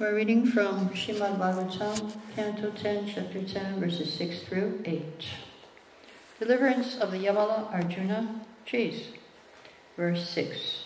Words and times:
We're 0.00 0.16
reading 0.16 0.44
from 0.44 0.88
Shrimad 0.88 1.38
Bhagavatam, 1.38 2.16
Canto 2.34 2.72
10, 2.72 3.06
Chapter 3.14 3.44
10, 3.44 3.78
verses 3.78 4.12
6 4.14 4.40
through 4.40 4.82
8. 4.84 5.24
Deliverance 6.40 6.98
of 6.98 7.12
the 7.12 7.18
Yamala 7.18 7.72
Arjuna 7.72 8.40
trees. 8.66 9.10
Verse 9.96 10.28
6. 10.30 10.84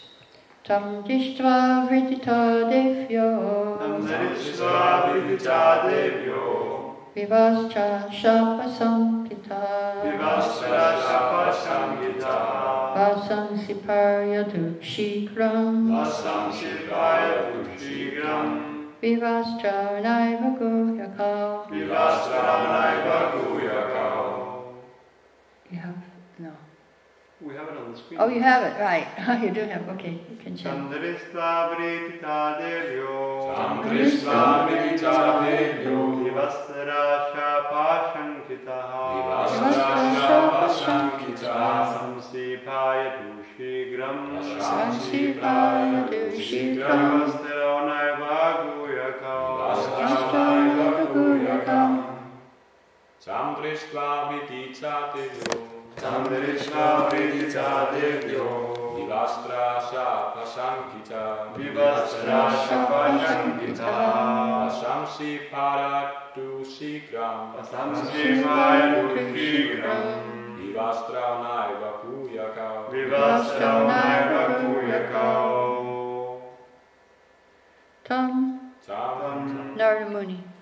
Tam 0.63 1.03
dishtva 1.05 1.89
vritita 1.89 2.69
devyo 2.69 3.79
Tam 3.81 4.05
drisva 4.05 5.17
vidita 5.17 5.89
devyo 5.89 6.69
vivascha 7.17 8.13
shapa 8.13 8.69
sankita 8.69 10.05
Vivastra 10.05 11.01
shapa 11.01 11.49
sangita 11.57 12.93
vasam 12.93 13.57
siparyatu 13.57 14.77
shikram 14.85 15.89
Vasam 15.97 16.53
shivaya 16.53 17.57
tushigram 17.57 18.45
vivascha 18.53 18.68
naiva 19.01 20.49
guhyaka 20.59 21.31
Vivastra 21.71 22.55
naiva 22.73 23.33
guyakao 23.33 24.27
You 25.71 25.79
have, 25.79 26.03
no. 26.39 26.53
We 27.41 27.55
have 27.55 27.69
it 27.69 27.77
on 27.77 27.93
the 27.93 27.99
screen. 27.99 28.19
Oh, 28.21 28.29
you 28.29 28.41
have 28.43 28.63
it, 28.65 28.81
right. 28.81 29.07
Oh, 29.29 29.37
you 29.37 29.51
do 29.51 29.61
have, 29.69 29.87
okay, 29.91 30.13
you 30.31 30.37
can 30.43 30.57
Tam 30.57 30.89
chant. 30.89 30.91
drisva 30.91 31.77
vidita 31.77 32.57
devyo 32.59 33.55
Tam 33.55 33.83
drisva 33.85 34.67
vidita 34.67 35.45
devyo 35.45 35.99
Vivastra 36.25 37.05
shapa 37.31 37.87
sankita 38.15 38.79
Vivastra 39.15 40.69
sankita 40.83 41.53
Vasam 41.53 42.17
shivaya 42.29 43.09
tushigram 43.21 44.19
Sansipaya 44.43 46.09
dushikram 46.09 47.01
Vivastra 47.13 47.71
naiva 47.87 48.18
Tam 53.29 53.61
drisva 53.61 54.33
vidita 54.33 55.13
devyo 55.13 55.69
Tam 56.01 56.25
drisva 56.25 57.13
vidita 57.13 57.93
devyo 57.93 58.73
Vivastra 58.97 59.85
shapa 59.85 60.45
sankita 60.49 61.53
Vivastra 61.53 62.49
shapa 62.65 63.21
sankita 63.21 63.93
Vasamsi 64.65 65.45
paratu 65.53 66.65
sikram 66.65 67.53
Samsivaya 67.61 69.13
Dushigram 69.13 70.05
Vivastra 70.57 71.45
naiva 71.45 72.01
kuyaka 72.01 72.89
Vivastra 72.89 73.85
Naiva 73.85 74.43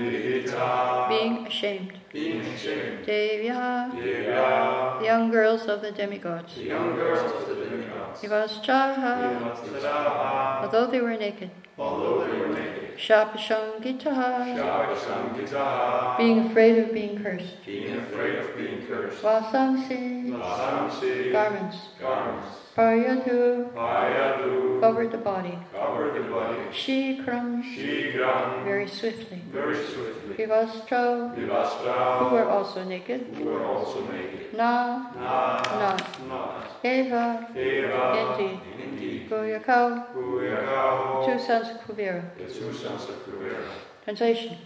being 1.09 1.47
ashamed. 1.47 1.93
Being 2.13 2.41
ashamed. 2.41 3.07
Devya. 3.07 3.93
Devya. 3.93 4.99
The 4.99 5.05
young 5.05 5.31
girls 5.31 5.67
of 5.67 5.83
the 5.83 5.93
demigods. 5.93 6.57
The 6.57 6.65
young 6.65 6.97
girls 6.97 7.33
of 7.33 7.49
the 7.49 7.55
demigods. 7.65 8.21
Vivaschaha 8.21 9.55
Vivastra 9.55 10.63
although 10.63 10.87
they 10.91 11.01
were 11.01 11.17
naked. 11.17 11.51
Although 11.79 12.27
they 12.27 12.39
were 12.39 12.49
naked. 12.49 12.99
Shapashangitaha 12.99 14.57
Shapa 14.57 14.97
sankita 14.97 16.19
being 16.19 16.51
afraid 16.51 16.79
of 16.79 16.93
being 16.93 17.23
cursed. 17.23 17.65
Being 17.65 17.99
afraid 17.99 18.35
of 18.41 18.57
being 18.57 18.85
cursed. 18.87 19.23
Vasamsi 19.23 20.29
Vasamsi 20.31 21.31
garments. 21.33 21.77
Garments 22.01 22.62
Paryatu 22.77 23.71
Payadu 23.75 24.81
covered 24.81 25.13
the 25.13 25.19
body. 25.19 25.59
Covered 25.75 26.15
the 26.15 26.31
body. 26.31 26.59
Shikram 26.73 27.63
Shigram 27.63 28.65
very 28.65 28.89
swiftly. 28.89 29.43
Very 29.53 29.77
swiftly. 29.77 30.35
Vivastra 30.37 31.35
who 32.19 32.35
were 32.35 32.49
also 32.49 32.83
naked? 32.85 33.27
Who 33.37 33.45
were 33.45 33.65
also 33.65 34.01
naked? 34.11 34.55
Na. 34.55 35.13
Na. 35.15 35.61
Not 35.79 36.29
Na. 36.29 36.65
Eva. 36.83 37.47
Eva. 37.55 38.39
Indeed. 38.41 38.61
Indeed. 38.83 39.31
Kuyakau. 39.31 40.15
Kuyakao 40.15 41.27
two 41.27 41.39
sons 41.45 41.69
of 41.69 41.77
Kuvera. 41.83 42.25
The 42.39 42.45
two 42.45 42.73
sons 42.73 43.03
of 43.05 43.17
Kuvera. 43.27 43.69
Translation. 44.05 44.57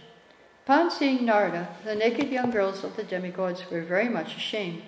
Upon 0.63 0.91
seeing 0.91 1.25
Narada, 1.25 1.67
the 1.85 1.95
naked 1.95 2.29
young 2.29 2.51
girls 2.51 2.83
of 2.83 2.95
the 2.95 3.03
demigods 3.03 3.69
were 3.69 3.81
very 3.83 4.09
much 4.09 4.35
ashamed. 4.35 4.83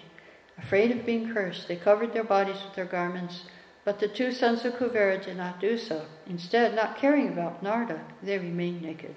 Afraid 0.62 0.92
of 0.92 1.06
being 1.06 1.34
cursed, 1.34 1.68
they 1.68 1.76
covered 1.76 2.14
their 2.14 2.24
bodies 2.24 2.62
with 2.64 2.76
their 2.76 2.86
garments, 2.86 3.46
but 3.86 4.00
the 4.00 4.08
two 4.08 4.32
sons 4.32 4.66
of 4.66 4.74
Kuvera 4.74 5.18
did 5.24 5.38
not 5.38 5.60
do 5.60 5.78
so. 5.78 6.06
Instead, 6.28 6.76
not 6.76 6.98
caring 6.98 7.30
about 7.30 7.64
Narada, 7.64 8.02
they 8.22 8.38
remained 8.38 8.82
naked. 8.82 9.16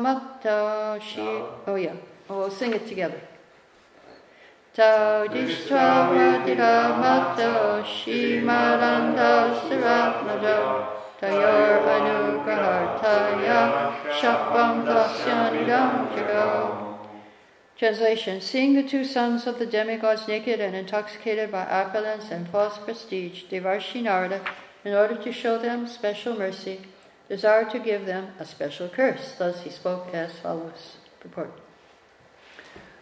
Mattira 0.00 1.00
Shi. 1.00 1.42
Oh, 1.66 1.74
yeah. 1.74 1.96
Oh, 2.30 2.38
we'll 2.38 2.50
sing 2.50 2.72
it 2.72 2.86
together. 2.86 3.20
Matta 7.00 7.84
Shi 7.84 8.40
Maranda 8.40 9.60
Saratmaja 9.66 10.86
Tayor 11.20 11.82
Anugrahartaya 11.84 13.62
Shapam. 14.12 14.86
Translation 17.78 18.40
Seeing 18.40 18.74
the 18.74 18.82
two 18.82 19.04
sons 19.04 19.46
of 19.46 19.60
the 19.60 19.66
demigods 19.66 20.26
naked 20.26 20.58
and 20.58 20.74
intoxicated 20.74 21.52
by 21.52 21.64
opulence 21.64 22.28
and 22.32 22.48
false 22.48 22.76
prestige, 22.76 23.44
Devarshi 23.44 24.02
Narada, 24.02 24.44
in 24.84 24.94
order 24.94 25.14
to 25.14 25.32
show 25.32 25.58
them 25.58 25.86
special 25.86 26.36
mercy, 26.36 26.80
desired 27.28 27.70
to 27.70 27.78
give 27.78 28.04
them 28.04 28.32
a 28.40 28.44
special 28.44 28.88
curse. 28.88 29.36
Thus 29.38 29.62
he 29.62 29.70
spoke 29.70 30.08
as 30.12 30.32
follows. 30.40 30.96
Purport. 31.20 31.52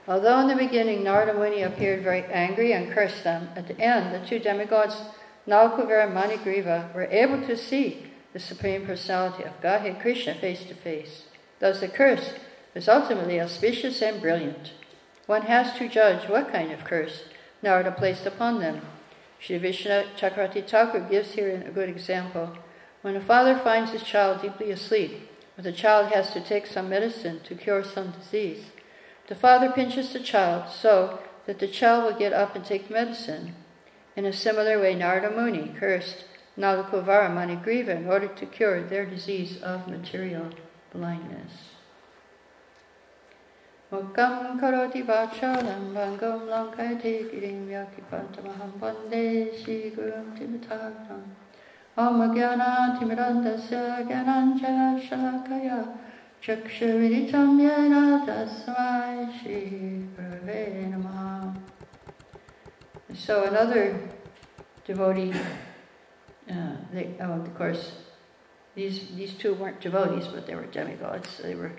Although 0.07 0.41
in 0.41 0.49
the 0.49 0.55
beginning 0.55 1.03
Narada 1.03 1.33
Muni 1.33 1.63
appeared 1.63 2.03
very 2.03 2.25
angry 2.25 2.75
and 2.75 2.93
cursed 2.93 3.25
them, 3.25 3.49
at 3.57 3.69
the 3.69 3.81
end 3.81 4.15
the 4.15 4.27
two 4.27 4.39
demigods, 4.39 5.01
Nalkuvera 5.49 6.05
and 6.05 6.15
Manigriva, 6.15 6.95
were 6.95 7.07
able 7.07 7.41
to 7.47 7.57
see 7.57 8.13
the 8.35 8.41
Supreme 8.41 8.85
Personality 8.85 9.43
of 9.45 9.59
Godhead 9.63 10.01
Krishna 10.01 10.35
face 10.35 10.65
to 10.65 10.75
face. 10.75 11.23
Thus 11.61 11.81
the 11.81 11.89
curse 11.89 12.35
is 12.77 12.91
ultimately 12.91 13.41
auspicious 13.41 14.03
and 14.03 14.21
brilliant. 14.21 14.73
One 15.25 15.43
has 15.43 15.73
to 15.79 15.89
judge 15.89 16.29
what 16.29 16.53
kind 16.53 16.71
of 16.71 16.85
curse 16.85 17.23
Narada 17.63 17.91
placed 17.91 18.27
upon 18.27 18.61
them. 18.61 18.83
Sri 19.41 19.59
Vishwanath 19.59 20.15
Chakravarti 20.19 20.69
Thakur 20.69 21.01
gives 21.01 21.33
here 21.33 21.65
a 21.67 21.71
good 21.71 21.89
example. 21.89 22.59
When 23.01 23.17
a 23.17 23.21
father 23.21 23.57
finds 23.57 23.93
his 23.93 24.03
child 24.03 24.43
deeply 24.43 24.71
asleep, 24.71 25.27
or 25.57 25.63
the 25.63 25.73
child 25.73 26.13
has 26.13 26.33
to 26.33 26.41
take 26.41 26.67
some 26.67 26.91
medicine 26.91 27.41
to 27.45 27.55
cure 27.55 27.83
some 27.83 28.11
disease, 28.11 28.67
the 29.29 29.35
father 29.35 29.71
pinches 29.71 30.13
the 30.13 30.21
child 30.21 30.71
so 30.71 31.19
that 31.47 31.59
the 31.59 31.69
child 31.69 32.05
will 32.05 32.19
get 32.19 32.35
up 32.35 32.55
and 32.55 32.65
take 32.65 32.91
medicine. 32.91 33.55
In 34.17 34.27
a 34.27 34.35
similar 34.35 34.79
way, 34.79 34.95
Narada 34.95 35.31
Muni 35.31 35.75
cursed 35.79 36.25
Nalakuvara 36.59 37.31
Manigriva 37.31 37.97
in 37.97 38.07
order 38.07 38.29
to 38.29 38.45
cure 38.45 38.87
their 38.87 39.07
disease 39.07 39.63
of 39.63 39.89
material 39.89 40.51
blindness. 40.93 41.76
Karoti 43.93 45.07
vachalam 45.07 45.95
lankayate 45.95 47.31
girim 47.31 47.69
vande 48.81 49.51
Om 51.97 52.35
jnana 52.35 52.99
timirandasya 52.99 54.07
chakshuviritam 56.43 57.59
yena 57.61 58.27
tasmai 58.27 59.31
gurave 60.17 61.63
So 63.15 63.45
another 63.45 63.99
devotee, 64.85 65.33
uh, 66.51 66.77
they, 66.93 67.15
oh, 67.21 67.33
of 67.33 67.55
course, 67.57 67.93
these, 68.75 69.09
these 69.17 69.33
two 69.35 69.55
weren't 69.55 69.81
devotees, 69.81 70.29
but 70.29 70.47
they 70.47 70.55
were 70.55 70.67
demigods. 70.67 71.39
They 71.39 71.55
were 71.55 71.73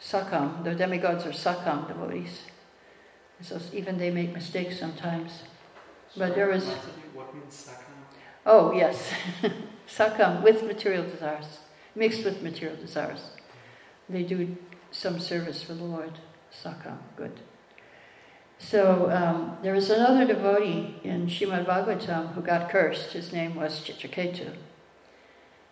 Sakam. 0.00 0.64
The 0.64 0.74
demigods 0.74 1.26
are 1.26 1.30
Sakam 1.30 1.88
devotees. 1.88 2.42
So 3.42 3.58
even 3.72 3.98
they 3.98 4.10
make 4.10 4.32
mistakes 4.32 4.78
sometimes. 4.78 5.42
But 6.16 6.34
there 6.34 6.50
is. 6.50 6.66
What 7.14 7.34
means 7.34 7.68
sakam? 7.68 7.84
Oh, 8.44 8.72
yes. 8.72 9.12
Sakam 9.88 10.42
with 10.42 10.64
material 10.64 11.04
desires, 11.04 11.58
mixed 11.94 12.24
with 12.24 12.42
material 12.42 12.76
desires. 12.76 13.30
They 14.08 14.22
do 14.22 14.56
some 14.90 15.18
service 15.18 15.62
for 15.62 15.74
the 15.74 15.84
Lord. 15.84 16.18
Sakam, 16.52 16.98
good. 17.16 17.40
So 18.58 19.10
um, 19.10 19.56
there 19.62 19.72
was 19.72 19.88
another 19.88 20.26
devotee 20.26 20.96
in 21.02 21.26
Shrimad 21.26 21.64
Bhagavatam 21.66 22.34
who 22.34 22.42
got 22.42 22.70
cursed. 22.70 23.12
His 23.12 23.32
name 23.32 23.54
was 23.54 23.80
Chitraketu. 23.80 24.54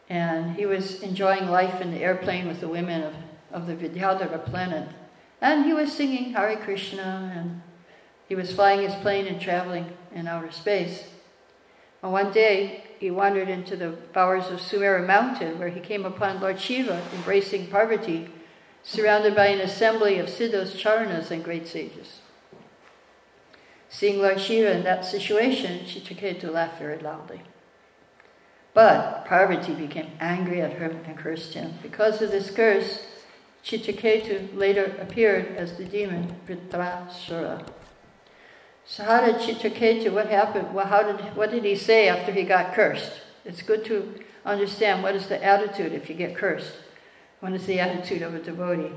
And 0.08 0.56
he 0.56 0.64
was 0.64 1.02
enjoying 1.02 1.48
life 1.48 1.82
in 1.82 1.90
the 1.90 1.98
airplane 1.98 2.48
with 2.48 2.60
the 2.60 2.68
women 2.68 3.02
of, 3.02 3.14
of 3.52 3.66
the 3.66 3.74
Vidyadhara 3.74 4.44
planet. 4.44 4.88
And 5.40 5.64
he 5.64 5.72
was 5.72 5.92
singing 5.92 6.32
Hare 6.32 6.56
Krishna 6.56 7.32
and 7.34 7.62
he 8.28 8.34
was 8.34 8.52
flying 8.52 8.82
his 8.82 8.94
plane 8.96 9.26
and 9.26 9.40
traveling 9.40 9.92
in 10.14 10.26
outer 10.26 10.52
space. 10.52 11.04
And 12.02 12.12
one 12.12 12.30
day, 12.30 12.84
he 12.98 13.10
wandered 13.10 13.48
into 13.48 13.76
the 13.76 13.90
bowers 14.12 14.48
of 14.48 14.60
Sumeru 14.60 15.06
mountain, 15.06 15.58
where 15.58 15.68
he 15.68 15.80
came 15.80 16.04
upon 16.04 16.40
Lord 16.40 16.60
Shiva 16.60 17.02
embracing 17.14 17.68
Parvati, 17.68 18.30
surrounded 18.82 19.34
by 19.34 19.46
an 19.46 19.60
assembly 19.60 20.18
of 20.18 20.28
siddhas, 20.28 20.74
charanas, 20.74 21.30
and 21.30 21.42
great 21.42 21.66
sages. 21.66 22.20
Seeing 23.88 24.18
Lord 24.18 24.40
Shiva 24.40 24.72
in 24.72 24.84
that 24.84 25.04
situation, 25.04 25.86
Chitraketu 25.86 26.52
laughed 26.52 26.78
very 26.78 26.98
loudly. 26.98 27.42
But 28.74 29.24
Parvati 29.24 29.74
became 29.74 30.10
angry 30.20 30.60
at 30.60 30.74
him 30.74 31.00
and 31.06 31.16
cursed 31.16 31.54
him. 31.54 31.74
Because 31.82 32.20
of 32.20 32.30
this 32.30 32.50
curse, 32.50 33.06
Chitraketu 33.64 34.56
later 34.56 34.96
appeared 35.00 35.56
as 35.56 35.76
the 35.76 35.84
demon 35.84 36.34
Vritrasura. 36.46 37.66
So 38.86 39.04
how 39.04 39.24
did 39.24 39.36
Chitraketu, 39.36 40.12
what 40.12 40.28
happened, 40.28 40.72
well, 40.72 40.86
how 40.86 41.02
did, 41.02 41.36
what 41.36 41.50
did 41.50 41.64
he 41.64 41.76
say 41.76 42.08
after 42.08 42.32
he 42.32 42.44
got 42.44 42.74
cursed? 42.74 43.20
It's 43.44 43.62
good 43.62 43.84
to 43.86 44.14
understand 44.44 45.02
what 45.02 45.14
is 45.14 45.26
the 45.26 45.42
attitude 45.44 45.92
if 45.92 46.08
you 46.08 46.14
get 46.14 46.34
cursed. 46.34 46.72
What 47.40 47.52
is 47.52 47.66
the 47.66 47.80
attitude 47.80 48.22
of 48.22 48.34
a 48.34 48.40
devotee? 48.40 48.92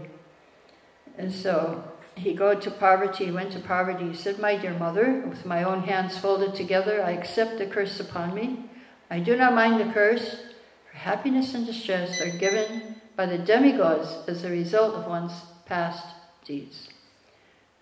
And 1.17 1.31
so 1.31 1.83
he 2.15 2.33
go 2.33 2.55
to 2.55 2.71
Parvati, 2.71 3.31
went 3.31 3.51
to 3.51 3.59
Parvati. 3.59 4.09
he 4.09 4.15
said, 4.15 4.39
My 4.39 4.55
dear 4.55 4.73
mother, 4.73 5.23
with 5.27 5.45
my 5.45 5.63
own 5.63 5.83
hands 5.83 6.17
folded 6.17 6.55
together, 6.55 7.03
I 7.03 7.11
accept 7.11 7.57
the 7.57 7.65
curse 7.65 7.99
upon 7.99 8.33
me. 8.33 8.69
I 9.09 9.19
do 9.19 9.35
not 9.35 9.53
mind 9.53 9.79
the 9.79 9.93
curse, 9.93 10.43
for 10.89 10.97
happiness 10.97 11.53
and 11.53 11.65
distress 11.65 12.21
are 12.21 12.29
given 12.29 13.00
by 13.15 13.25
the 13.25 13.37
demigods 13.37 14.27
as 14.27 14.43
a 14.43 14.49
result 14.49 14.95
of 14.95 15.07
one's 15.07 15.33
past 15.65 16.05
deeds. 16.45 16.89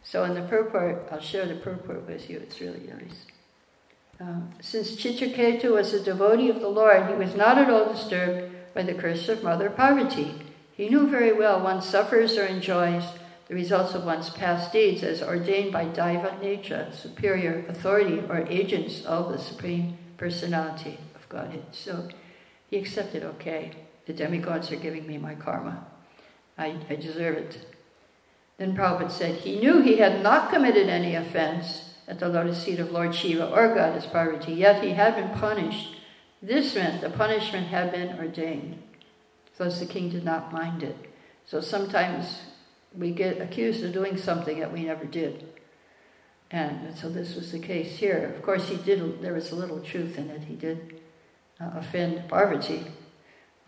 So 0.03 0.23
in 0.23 0.33
the 0.33 0.41
purport, 0.41 1.07
I'll 1.11 1.19
share 1.19 1.45
the 1.45 1.55
purport 1.55 2.07
with 2.07 2.29
you, 2.29 2.37
it's 2.37 2.61
really 2.61 2.87
nice. 2.87 3.25
Um, 4.19 4.49
since 4.59 4.95
Chitraketu 4.95 5.71
was 5.71 5.93
a 5.93 6.03
devotee 6.03 6.49
of 6.49 6.59
the 6.59 6.67
Lord, 6.67 7.07
he 7.07 7.13
was 7.13 7.35
not 7.35 7.57
at 7.57 7.69
all 7.69 7.93
disturbed 7.93 8.51
by 8.73 8.83
the 8.83 8.93
curse 8.93 9.29
of 9.29 9.43
Mother 9.43 9.69
Parvati. 9.69 10.41
He 10.75 10.89
knew 10.89 11.07
very 11.07 11.31
well 11.31 11.61
one 11.61 11.81
suffers 11.81 12.37
or 12.37 12.45
enjoys 12.45 13.03
the 13.47 13.55
results 13.55 13.93
of 13.93 14.05
one's 14.05 14.29
past 14.29 14.71
deeds 14.71 15.03
as 15.03 15.23
ordained 15.23 15.71
by 15.71 15.85
Daiva 15.85 16.41
nature, 16.41 16.87
superior 16.93 17.65
authority 17.67 18.21
or 18.29 18.45
agents 18.47 19.03
of 19.05 19.31
the 19.31 19.39
Supreme 19.39 19.97
Personality 20.17 20.99
of 21.15 21.27
Godhead. 21.29 21.65
So 21.71 22.09
he 22.69 22.77
accepted, 22.77 23.23
okay, 23.23 23.71
the 24.09 24.15
demigods 24.15 24.71
are 24.71 24.75
giving 24.75 25.05
me 25.05 25.19
my 25.19 25.35
karma. 25.35 25.85
I, 26.57 26.75
I 26.89 26.95
deserve 26.95 27.37
it. 27.37 27.75
Then 28.57 28.75
Prabhupada 28.75 29.11
said 29.11 29.35
he 29.35 29.59
knew 29.59 29.81
he 29.81 29.97
had 29.97 30.23
not 30.23 30.51
committed 30.51 30.89
any 30.89 31.13
offense 31.13 31.93
at 32.07 32.17
the 32.17 32.27
lotus 32.27 32.63
seat 32.63 32.79
of 32.79 32.91
Lord 32.91 33.13
Shiva 33.13 33.51
or 33.51 33.75
Goddess 33.75 34.07
Parvati, 34.07 34.53
yet 34.53 34.83
he 34.83 34.93
had 34.93 35.15
been 35.15 35.29
punished. 35.39 35.97
This 36.41 36.73
meant 36.73 37.01
the 37.01 37.11
punishment 37.11 37.67
had 37.67 37.91
been 37.91 38.17
ordained. 38.17 38.81
Thus 39.59 39.79
the 39.79 39.85
king 39.85 40.09
did 40.09 40.25
not 40.25 40.51
mind 40.51 40.81
it. 40.81 40.97
So 41.45 41.61
sometimes 41.61 42.41
we 42.97 43.11
get 43.11 43.39
accused 43.39 43.83
of 43.83 43.93
doing 43.93 44.17
something 44.17 44.59
that 44.59 44.73
we 44.73 44.85
never 44.85 45.05
did. 45.05 45.47
And 46.49 46.97
so 46.97 47.09
this 47.09 47.35
was 47.35 47.51
the 47.51 47.59
case 47.59 47.97
here. 47.97 48.33
Of 48.35 48.41
course, 48.41 48.69
he 48.69 48.77
did, 48.77 49.21
there 49.21 49.35
was 49.35 49.51
a 49.51 49.55
little 49.55 49.81
truth 49.81 50.17
in 50.17 50.31
it. 50.31 50.45
He 50.45 50.55
did 50.55 50.99
uh, 51.61 51.69
offend 51.75 52.27
Parvati. 52.27 52.87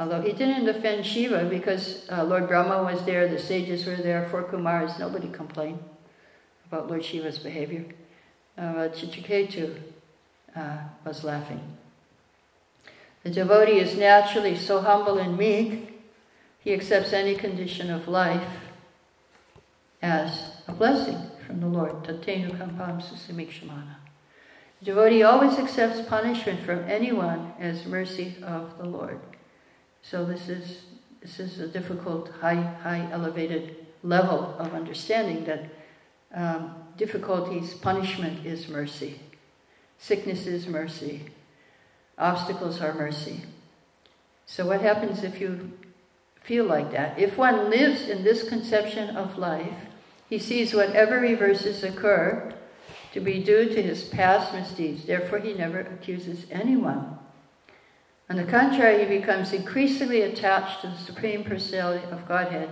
Although 0.02 0.22
he 0.24 0.34
didn't 0.34 0.68
offend 0.68 1.06
Shiva 1.06 1.46
because 1.46 2.10
uh, 2.12 2.24
Lord 2.24 2.48
Brahma 2.48 2.82
was 2.82 3.06
there, 3.06 3.28
the 3.28 3.38
sages 3.38 3.86
were 3.86 3.98
there, 3.98 4.28
four 4.30 4.42
Kumars, 4.42 4.98
nobody 4.98 5.30
complained 5.30 5.78
about 6.66 6.90
Lord 6.90 7.06
Shiva's 7.06 7.38
behavior. 7.38 7.86
Uh, 8.58 8.90
uh, 10.56 10.78
was 11.06 11.24
laughing. 11.24 11.78
The 13.22 13.30
devotee 13.30 13.78
is 13.78 13.96
naturally 13.96 14.58
so 14.58 14.82
humble 14.82 15.20
and 15.20 15.38
meek, 15.38 16.02
he 16.60 16.74
accepts 16.74 17.14
any 17.14 17.36
condition 17.36 17.92
of 17.92 18.08
life 18.08 18.70
as 20.02 20.64
a 20.68 20.72
blessing 20.72 21.30
from 21.46 21.60
the 21.60 21.68
Lord. 21.68 22.04
Tatenu 22.04 22.58
kampam 22.58 23.04
susamikshamana. 23.04 23.98
The 24.80 24.86
devotee 24.86 25.22
always 25.22 25.60
accepts 25.60 26.02
punishment 26.02 26.62
from 26.62 26.90
anyone 26.90 27.54
as 27.60 27.86
mercy 27.86 28.36
of 28.42 28.80
the 28.80 28.86
Lord. 28.86 29.20
So 30.02 30.26
this 30.26 30.50
is 30.50 30.82
this 31.22 31.40
is 31.40 31.60
a 31.60 31.68
difficult, 31.68 32.32
high, 32.42 32.56
high, 32.56 33.08
elevated 33.12 33.76
level 34.04 34.56
of 34.58 34.74
understanding 34.74 35.46
that 35.46 35.70
um, 36.34 36.74
difficulties, 36.98 37.76
punishment 37.76 38.44
is 38.44 38.68
mercy, 38.68 39.20
sickness 40.00 40.48
is 40.48 40.66
mercy, 40.66 41.26
obstacles 42.18 42.82
are 42.82 42.94
mercy. 42.94 43.42
So 44.48 44.66
what 44.66 44.82
happens 44.82 45.24
if 45.24 45.40
you 45.40 45.72
feel 46.42 46.66
like 46.66 46.92
that? 46.92 47.20
If 47.20 47.38
one 47.38 47.70
lives 47.70 48.10
in 48.10 48.24
this 48.24 48.50
conception 48.50 49.16
of 49.16 49.38
life, 49.38 49.76
he 50.28 50.40
sees 50.40 50.74
whatever 50.74 51.20
reverses 51.20 51.84
occur 51.84 52.54
to 53.14 53.20
be 53.20 53.44
due 53.44 53.66
to 53.66 53.82
his 53.82 54.06
past 54.06 54.54
misdeeds. 54.54 55.06
Therefore, 55.06 55.40
he 55.40 55.54
never 55.54 55.82
accuses 55.82 56.46
anyone. 56.50 57.20
On 58.32 58.38
the 58.38 58.46
contrary, 58.46 59.04
he 59.04 59.20
becomes 59.20 59.52
increasingly 59.52 60.22
attached 60.22 60.80
to 60.80 60.88
the 60.88 60.98
Supreme 60.98 61.44
Personality 61.44 62.06
of 62.12 62.30
Godhead 62.30 62.70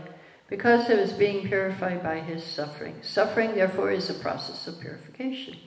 because 0.47 0.89
of 0.89 0.97
his 0.97 1.11
being 1.11 1.45
purified 1.45 2.01
by 2.01 2.21
his 2.21 2.45
suffering. 2.45 2.95
Suffering, 3.01 3.55
therefore, 3.55 3.91
is 3.91 4.09
a 4.09 4.13
process 4.13 4.67
of 4.67 4.79
purification. 4.79 5.57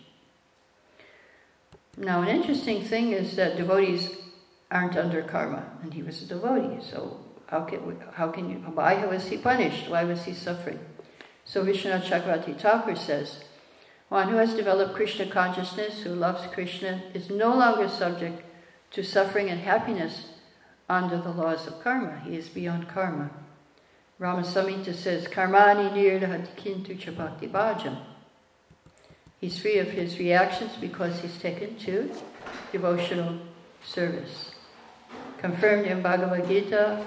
Now, 1.99 2.23
an 2.23 2.29
interesting 2.29 2.83
thing 2.83 3.13
is 3.13 3.37
that 3.37 3.59
devotees 3.59 4.17
aren't 4.71 4.97
under 4.97 5.21
karma, 5.21 5.63
and 5.83 5.93
he 5.93 6.03
was 6.03 6.23
a 6.23 6.27
devotee, 6.27 6.83
so 6.91 7.19
how 7.49 7.61
can, 7.65 8.01
how 8.15 8.29
can 8.29 8.49
you, 8.49 8.57
why 8.73 9.05
was 9.05 9.29
he 9.29 9.37
punished? 9.37 9.91
Why 9.91 10.05
was 10.05 10.25
he 10.25 10.33
suffering? 10.33 10.81
So 11.45 11.67
Vishwanath 11.67 12.05
Chakravarti 12.05 12.59
Thakur 12.59 12.97
says, 12.97 13.45
one 14.09 14.29
who 14.29 14.37
has 14.37 14.55
developed 14.55 14.95
Krishna 14.95 15.27
consciousness, 15.27 16.01
who 16.01 16.15
loves 16.15 16.47
Krishna, 16.47 17.03
is 17.13 17.29
no 17.29 17.55
longer 17.55 17.91
subject 17.91 18.43
to 18.93 19.03
suffering 19.03 19.49
and 19.49 19.61
happiness 19.61 20.27
under 20.89 21.19
the 21.19 21.31
laws 21.31 21.67
of 21.67 21.83
karma. 21.83 22.21
He 22.25 22.37
is 22.37 22.49
beyond 22.49 22.89
karma. 22.89 23.31
Rama 24.19 24.43
Samhita 24.43 24.95
says, 24.95 25.27
Karmani 25.27 25.93
nirdhati 25.93 26.55
kintu 26.55 26.97
chapati 26.97 27.51
bhajam. 27.51 27.97
He's 29.41 29.59
free 29.59 29.79
of 29.79 29.89
his 29.89 30.19
reactions 30.19 30.77
because 30.81 31.19
he's 31.21 31.37
taken 31.39 31.77
to 31.79 32.13
devotional 32.71 33.39
service. 33.85 34.53
Confirmed 35.39 35.87
in 35.87 36.03
Bhagavad 36.03 36.47
Gita, 36.47 37.05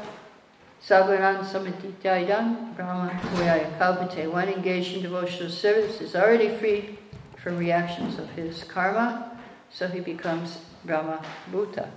Sagaran 0.83 1.45
Samatityayan 1.45 2.75
Brahma 2.75 3.09
Huyaya 3.09 3.77
Kalpate. 3.79 4.29
One 4.29 4.49
engaged 4.49 4.97
in 4.97 5.01
devotional 5.01 5.49
service 5.49 6.01
is 6.01 6.15
already 6.15 6.49
free 6.57 6.99
from 7.41 7.57
reactions 7.57 8.19
of 8.19 8.29
his 8.31 8.63
karma, 8.65 9.39
so 9.69 9.87
he 9.87 10.01
becomes 10.01 10.59
Brahma 10.85 11.23
Bhuta. 11.51 11.89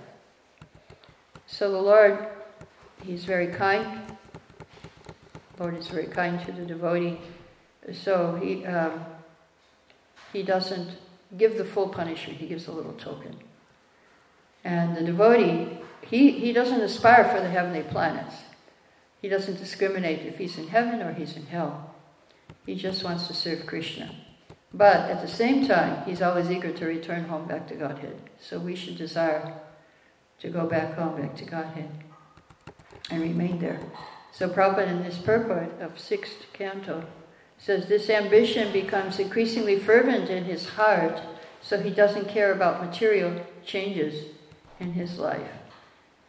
So 1.47 1.71
the 1.71 1.81
Lord, 1.81 2.27
He's 3.03 3.25
very 3.25 3.47
kind. 3.47 4.01
Lord 5.57 5.77
is 5.77 5.87
very 5.87 6.07
kind 6.07 6.39
to 6.45 6.51
the 6.51 6.65
devotee. 6.65 7.19
So 7.93 8.35
He 8.35 8.65
um, 8.65 9.05
He 10.33 10.43
doesn't 10.43 10.97
give 11.37 11.57
the 11.57 11.65
full 11.65 11.89
punishment. 11.89 12.39
He 12.39 12.47
gives 12.47 12.67
a 12.67 12.71
little 12.71 12.93
token. 12.93 13.35
And 14.63 14.95
the 14.95 15.01
devotee, 15.01 15.79
he, 16.01 16.31
he 16.31 16.53
doesn't 16.53 16.81
aspire 16.81 17.25
for 17.25 17.39
the 17.39 17.49
heavenly 17.49 17.83
planets. 17.83 18.35
He 19.21 19.29
doesn't 19.29 19.57
discriminate 19.57 20.25
if 20.25 20.37
he's 20.37 20.57
in 20.57 20.67
heaven 20.67 21.01
or 21.01 21.13
he's 21.13 21.35
in 21.35 21.45
hell. 21.45 21.93
He 22.65 22.75
just 22.75 23.03
wants 23.03 23.27
to 23.27 23.33
serve 23.33 23.65
Krishna. 23.65 24.15
But 24.73 25.09
at 25.09 25.21
the 25.21 25.27
same 25.27 25.67
time, 25.67 26.05
he's 26.05 26.21
always 26.21 26.51
eager 26.51 26.71
to 26.71 26.85
return 26.85 27.25
home 27.25 27.47
back 27.47 27.67
to 27.69 27.75
Godhead. 27.75 28.17
So 28.39 28.59
we 28.59 28.75
should 28.75 28.97
desire 28.97 29.53
to 30.39 30.49
go 30.49 30.67
back 30.67 30.93
home, 30.93 31.19
back 31.19 31.35
to 31.37 31.45
Godhead, 31.45 31.89
and 33.09 33.21
remain 33.21 33.59
there. 33.59 33.79
So 34.31 34.47
Prabhupada 34.47 34.87
in 34.87 35.03
this 35.03 35.17
purport 35.17 35.71
of 35.81 35.99
sixth 35.99 36.45
canto 36.53 37.03
says 37.57 37.87
this 37.87 38.09
ambition 38.09 38.71
becomes 38.71 39.19
increasingly 39.19 39.77
fervent 39.79 40.29
in 40.29 40.45
his 40.45 40.69
heart, 40.69 41.19
so 41.61 41.81
he 41.81 41.89
doesn't 41.89 42.29
care 42.29 42.53
about 42.53 42.85
material 42.85 43.43
changes 43.65 44.25
in 44.79 44.93
his 44.93 45.17
life. 45.17 45.51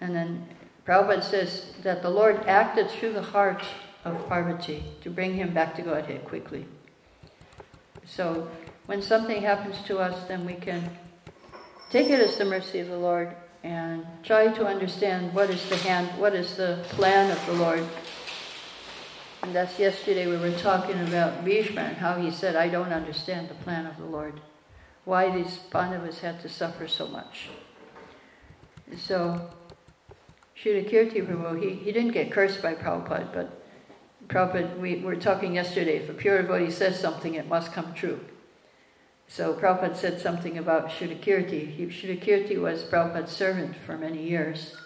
And 0.01 0.17
then 0.17 0.49
Prabhupada 0.87 1.23
says 1.23 1.75
that 1.83 2.03
the 2.03 2.11
Lord 2.11 2.47
acted 2.47 2.91
through 2.91 3.13
the 3.13 3.23
heart 3.23 3.63
of 4.05 4.27
Parvati 4.29 4.83
to 5.03 5.11
bring 5.11 5.35
him 5.35 5.53
back 5.53 5.77
to 5.77 5.83
Godhead 5.83 6.25
quickly. 6.25 6.67
So 8.14 8.49
when 8.87 9.02
something 9.02 9.40
happens 9.40 9.81
to 9.87 9.99
us, 9.99 10.26
then 10.26 10.45
we 10.45 10.55
can 10.55 10.99
take 11.90 12.11
it 12.11 12.21
as 12.21 12.37
the 12.37 12.45
mercy 12.45 12.81
of 12.81 12.88
the 12.88 12.97
Lord 12.97 13.35
and 13.62 14.05
try 14.25 14.49
to 14.49 14.67
understand 14.67 15.33
what 15.33 15.49
is 15.50 15.69
the 15.69 15.76
hand, 15.76 16.09
what 16.19 16.35
is 16.35 16.57
the 16.57 16.85
plan 16.88 17.31
of 17.31 17.47
the 17.47 17.52
Lord. 17.52 17.87
And 19.43 19.55
that's 19.55 19.79
yesterday 19.79 20.26
we 20.26 20.37
were 20.37 20.57
talking 20.59 21.00
about 21.00 21.45
Bhishma 21.45 21.83
and 21.83 21.97
how 21.97 22.17
he 22.17 22.31
said, 22.31 22.57
I 22.57 22.69
don't 22.69 22.93
understand 22.93 23.49
the 23.49 23.55
plan 23.55 23.87
of 23.87 23.97
the 23.97 24.05
Lord. 24.05 24.40
why 25.05 25.31
these 25.35 25.59
Pandavas 25.71 26.21
had 26.21 26.40
to 26.40 26.49
suffer 26.49 26.87
so 26.87 27.09
much. 27.09 27.49
So, 28.97 29.50
Sridhar 30.57 31.11
Prabhu, 31.11 31.62
he, 31.62 31.75
he 31.75 31.90
didn't 31.90 32.12
get 32.12 32.31
cursed 32.31 32.61
by 32.62 32.75
Prabhupada, 32.75 33.33
but 33.33 33.60
Prabhupada, 34.31 34.79
we 34.79 34.95
were 34.97 35.17
talking 35.17 35.57
yesterday, 35.57 35.97
if 35.97 36.09
a 36.09 36.13
pure 36.13 36.41
devotee 36.41 36.71
says 36.71 37.01
something, 37.01 37.35
it 37.35 37.49
must 37.49 37.73
come 37.73 37.93
true. 37.95 38.21
So 39.27 39.55
Prabhupada 39.55 39.97
said 39.97 40.21
something 40.21 40.57
about 40.57 40.89
Srutakirti. 40.89 41.91
Srutakirti 41.91 42.61
was 42.61 42.85
Prabhupada's 42.85 43.33
servant 43.33 43.75
for 43.75 43.99
many 43.99 44.23
years. 44.23 44.77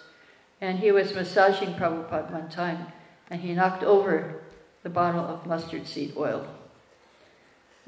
And 0.59 0.79
he 0.79 0.91
was 0.91 1.13
massaging 1.13 1.75
Prabhupada 1.75 2.31
one 2.31 2.49
time, 2.49 2.87
and 3.29 3.41
he 3.41 3.53
knocked 3.53 3.83
over 3.83 4.41
the 4.81 4.89
bottle 4.89 5.23
of 5.23 5.45
mustard 5.45 5.85
seed 5.85 6.13
oil. 6.17 6.47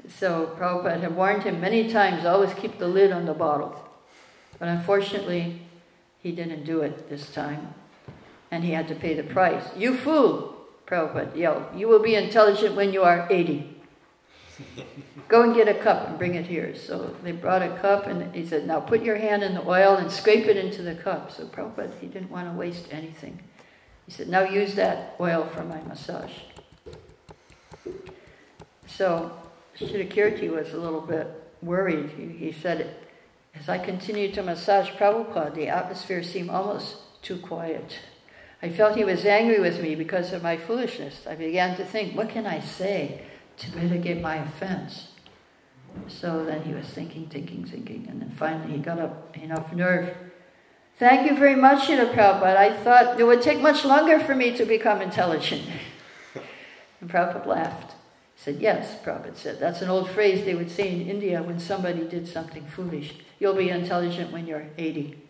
So 0.08 0.54
Prabhupada 0.56 1.00
had 1.00 1.16
warned 1.16 1.42
him 1.42 1.60
many 1.60 1.90
times, 1.90 2.24
always 2.24 2.54
keep 2.54 2.78
the 2.78 2.86
lid 2.86 3.10
on 3.10 3.26
the 3.26 3.34
bottle. 3.34 3.84
But 4.60 4.68
unfortunately, 4.68 5.62
he 6.22 6.30
didn't 6.30 6.64
do 6.64 6.82
it 6.82 7.10
this 7.10 7.32
time. 7.32 7.74
And 8.48 8.62
he 8.62 8.70
had 8.70 8.86
to 8.88 8.94
pay 8.94 9.14
the 9.14 9.24
price. 9.24 9.64
You 9.76 9.96
fool! 9.96 10.57
Prabhupada 10.88 11.36
yelled. 11.36 11.64
You 11.76 11.86
will 11.88 12.02
be 12.02 12.14
intelligent 12.14 12.74
when 12.74 12.92
you 12.92 13.02
are 13.02 13.26
80. 13.30 13.76
Go 15.28 15.42
and 15.42 15.54
get 15.54 15.68
a 15.68 15.74
cup 15.74 16.08
and 16.08 16.18
bring 16.18 16.34
it 16.34 16.46
here. 16.46 16.74
So 16.74 17.14
they 17.22 17.32
brought 17.32 17.62
a 17.62 17.76
cup 17.76 18.06
and 18.06 18.34
he 18.34 18.46
said, 18.46 18.66
Now 18.66 18.80
put 18.80 19.02
your 19.02 19.16
hand 19.16 19.42
in 19.42 19.54
the 19.54 19.68
oil 19.68 19.96
and 19.96 20.10
scrape 20.10 20.46
it 20.46 20.56
into 20.56 20.82
the 20.82 20.94
cup. 20.94 21.30
So 21.30 21.44
Prabhupada, 21.44 21.92
he 22.00 22.06
didn't 22.06 22.30
want 22.30 22.50
to 22.50 22.56
waste 22.56 22.86
anything. 22.90 23.42
He 24.06 24.12
said, 24.12 24.28
Now 24.28 24.42
use 24.42 24.74
that 24.76 25.14
oil 25.20 25.46
for 25.52 25.64
my 25.64 25.82
massage. 25.82 26.32
So 28.86 29.32
Srutakirti 29.78 30.50
was 30.50 30.72
a 30.72 30.78
little 30.78 31.02
bit 31.02 31.28
worried. 31.60 32.10
He, 32.16 32.46
he 32.46 32.52
said, 32.52 32.96
As 33.54 33.68
I 33.68 33.76
continued 33.78 34.32
to 34.34 34.42
massage 34.42 34.88
Prabhupada, 34.90 35.54
the 35.54 35.68
atmosphere 35.68 36.22
seemed 36.22 36.48
almost 36.48 36.96
too 37.20 37.38
quiet. 37.38 37.98
I 38.62 38.70
felt 38.70 38.96
he 38.96 39.04
was 39.04 39.24
angry 39.24 39.60
with 39.60 39.80
me 39.80 39.94
because 39.94 40.32
of 40.32 40.42
my 40.42 40.56
foolishness. 40.56 41.26
I 41.28 41.36
began 41.36 41.76
to 41.76 41.84
think, 41.84 42.16
What 42.16 42.30
can 42.30 42.46
I 42.46 42.60
say 42.60 43.22
to 43.58 43.76
mitigate 43.76 44.20
my 44.20 44.36
offense? 44.36 45.08
So 46.06 46.44
then 46.44 46.62
he 46.62 46.74
was 46.74 46.86
thinking, 46.86 47.26
thinking, 47.26 47.64
thinking, 47.64 48.06
and 48.08 48.20
then 48.20 48.30
finally 48.30 48.72
he 48.72 48.78
got 48.78 48.98
up 48.98 49.36
enough 49.36 49.72
nerve. 49.72 50.16
Thank 50.98 51.30
you 51.30 51.36
very 51.36 51.54
much, 51.54 51.86
Srila 51.86 52.12
Prabhupada. 52.12 52.56
I 52.56 52.76
thought 52.76 53.20
it 53.20 53.24
would 53.24 53.42
take 53.42 53.60
much 53.60 53.84
longer 53.84 54.18
for 54.18 54.34
me 54.34 54.56
to 54.56 54.64
become 54.64 55.00
intelligent. 55.00 55.62
and 57.00 57.08
Prabhupada 57.08 57.46
laughed. 57.46 57.92
He 58.34 58.42
said, 58.42 58.60
Yes, 58.60 58.96
Prabhupada 59.04 59.36
said. 59.36 59.60
That's 59.60 59.82
an 59.82 59.90
old 59.90 60.10
phrase 60.10 60.44
they 60.44 60.56
would 60.56 60.70
say 60.70 60.92
in 60.92 61.08
India 61.08 61.42
when 61.42 61.60
somebody 61.60 62.04
did 62.04 62.26
something 62.26 62.66
foolish. 62.66 63.14
You'll 63.38 63.54
be 63.54 63.70
intelligent 63.70 64.32
when 64.32 64.46
you're 64.46 64.66
80. 64.76 65.22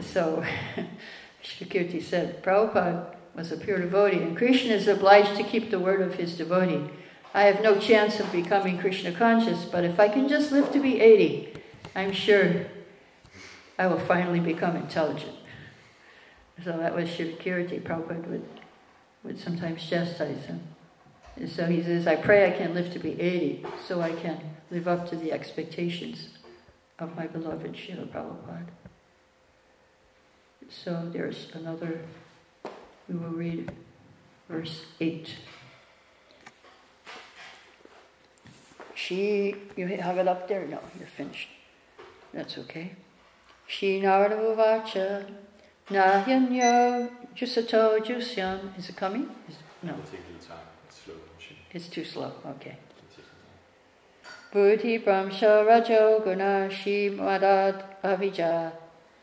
So 0.00 0.44
Srutakirti 1.44 2.02
said, 2.02 2.42
Prabhupada 2.42 3.14
was 3.34 3.52
a 3.52 3.56
pure 3.56 3.78
devotee, 3.78 4.22
and 4.22 4.36
Krishna 4.36 4.74
is 4.74 4.88
obliged 4.88 5.36
to 5.36 5.44
keep 5.44 5.70
the 5.70 5.78
word 5.78 6.00
of 6.00 6.14
his 6.14 6.36
devotee. 6.36 6.90
I 7.34 7.42
have 7.42 7.62
no 7.62 7.78
chance 7.78 8.18
of 8.18 8.32
becoming 8.32 8.78
Krishna 8.78 9.12
conscious, 9.12 9.64
but 9.64 9.84
if 9.84 10.00
I 10.00 10.08
can 10.08 10.28
just 10.28 10.52
live 10.52 10.72
to 10.72 10.80
be 10.80 11.00
80, 11.00 11.52
I'm 11.94 12.12
sure 12.12 12.66
I 13.78 13.86
will 13.88 13.98
finally 13.98 14.40
become 14.40 14.76
intelligent. 14.76 15.34
So 16.62 16.78
that 16.78 16.94
was 16.94 17.08
Srutakirti. 17.10 17.82
Prabhupada 17.82 18.26
would, 18.28 18.48
would 19.24 19.38
sometimes 19.38 19.84
chastise 19.84 20.46
him. 20.46 20.62
And 21.36 21.50
so 21.50 21.66
he 21.66 21.82
says, 21.82 22.06
I 22.06 22.16
pray 22.16 22.46
I 22.46 22.56
can 22.56 22.74
live 22.74 22.92
to 22.92 22.98
be 22.98 23.20
80 23.20 23.66
so 23.86 24.00
I 24.00 24.12
can 24.12 24.38
live 24.70 24.86
up 24.86 25.10
to 25.10 25.16
the 25.16 25.32
expectations 25.32 26.28
of 27.00 27.16
my 27.16 27.26
beloved 27.26 27.72
Srila 27.72 28.06
Prabhupada. 28.08 28.68
So 30.82 31.08
there's 31.12 31.48
another, 31.54 32.00
we 33.08 33.14
will 33.14 33.30
read 33.30 33.70
verse 34.48 34.84
8. 35.00 35.30
She, 38.94 39.54
you 39.76 39.86
have 39.86 40.18
it 40.18 40.28
up 40.28 40.48
there? 40.48 40.66
No, 40.66 40.80
you're 40.98 41.06
finished. 41.06 41.48
That's 42.32 42.58
okay. 42.58 42.92
She 43.66 44.00
Narada 44.00 44.36
Nahyanya 45.90 47.10
Jusato 47.36 47.98
Jusyan. 48.04 48.76
Is 48.78 48.88
it 48.88 48.96
coming? 48.96 49.28
Is, 49.48 49.56
no. 49.82 49.94
It's 50.88 51.04
slow. 51.04 51.14
It's 51.72 51.88
too 51.88 52.04
slow. 52.04 52.32
Okay. 52.46 52.76
Buddhi 54.52 54.98
Brahmsha 54.98 55.66
Rajo 55.66 56.20
Guna 56.24 56.70
Shi 56.70 57.10
Madad 57.10 57.82
Avija 58.02 58.72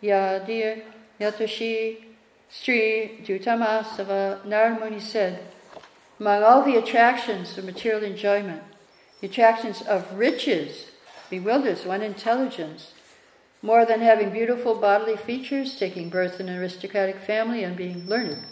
Yadir 0.04 0.84
Yatashi 1.22 1.98
Sri 2.50 3.22
Jutamasava 3.24 4.44
Narmuni 4.44 5.00
said, 5.00 5.44
Among 6.20 6.42
all 6.42 6.64
the 6.64 6.78
attractions 6.78 7.56
of 7.58 7.66
material 7.66 8.04
enjoyment, 8.04 8.64
the 9.20 9.28
attractions 9.28 9.84
of 9.84 10.18
riches 10.18 10.88
bewilders 11.30 11.86
one 11.86 12.02
intelligence 12.02 12.94
more 13.62 13.86
than 13.86 14.02
having 14.02 14.32
beautiful 14.32 14.74
bodily 14.74 15.16
features, 15.16 15.76
taking 15.76 16.10
birth 16.10 16.40
in 16.40 16.50
an 16.50 16.58
aristocratic 16.58 17.20
family, 17.20 17.64
and 17.64 17.78
being 17.78 18.08
learned. 18.08 18.44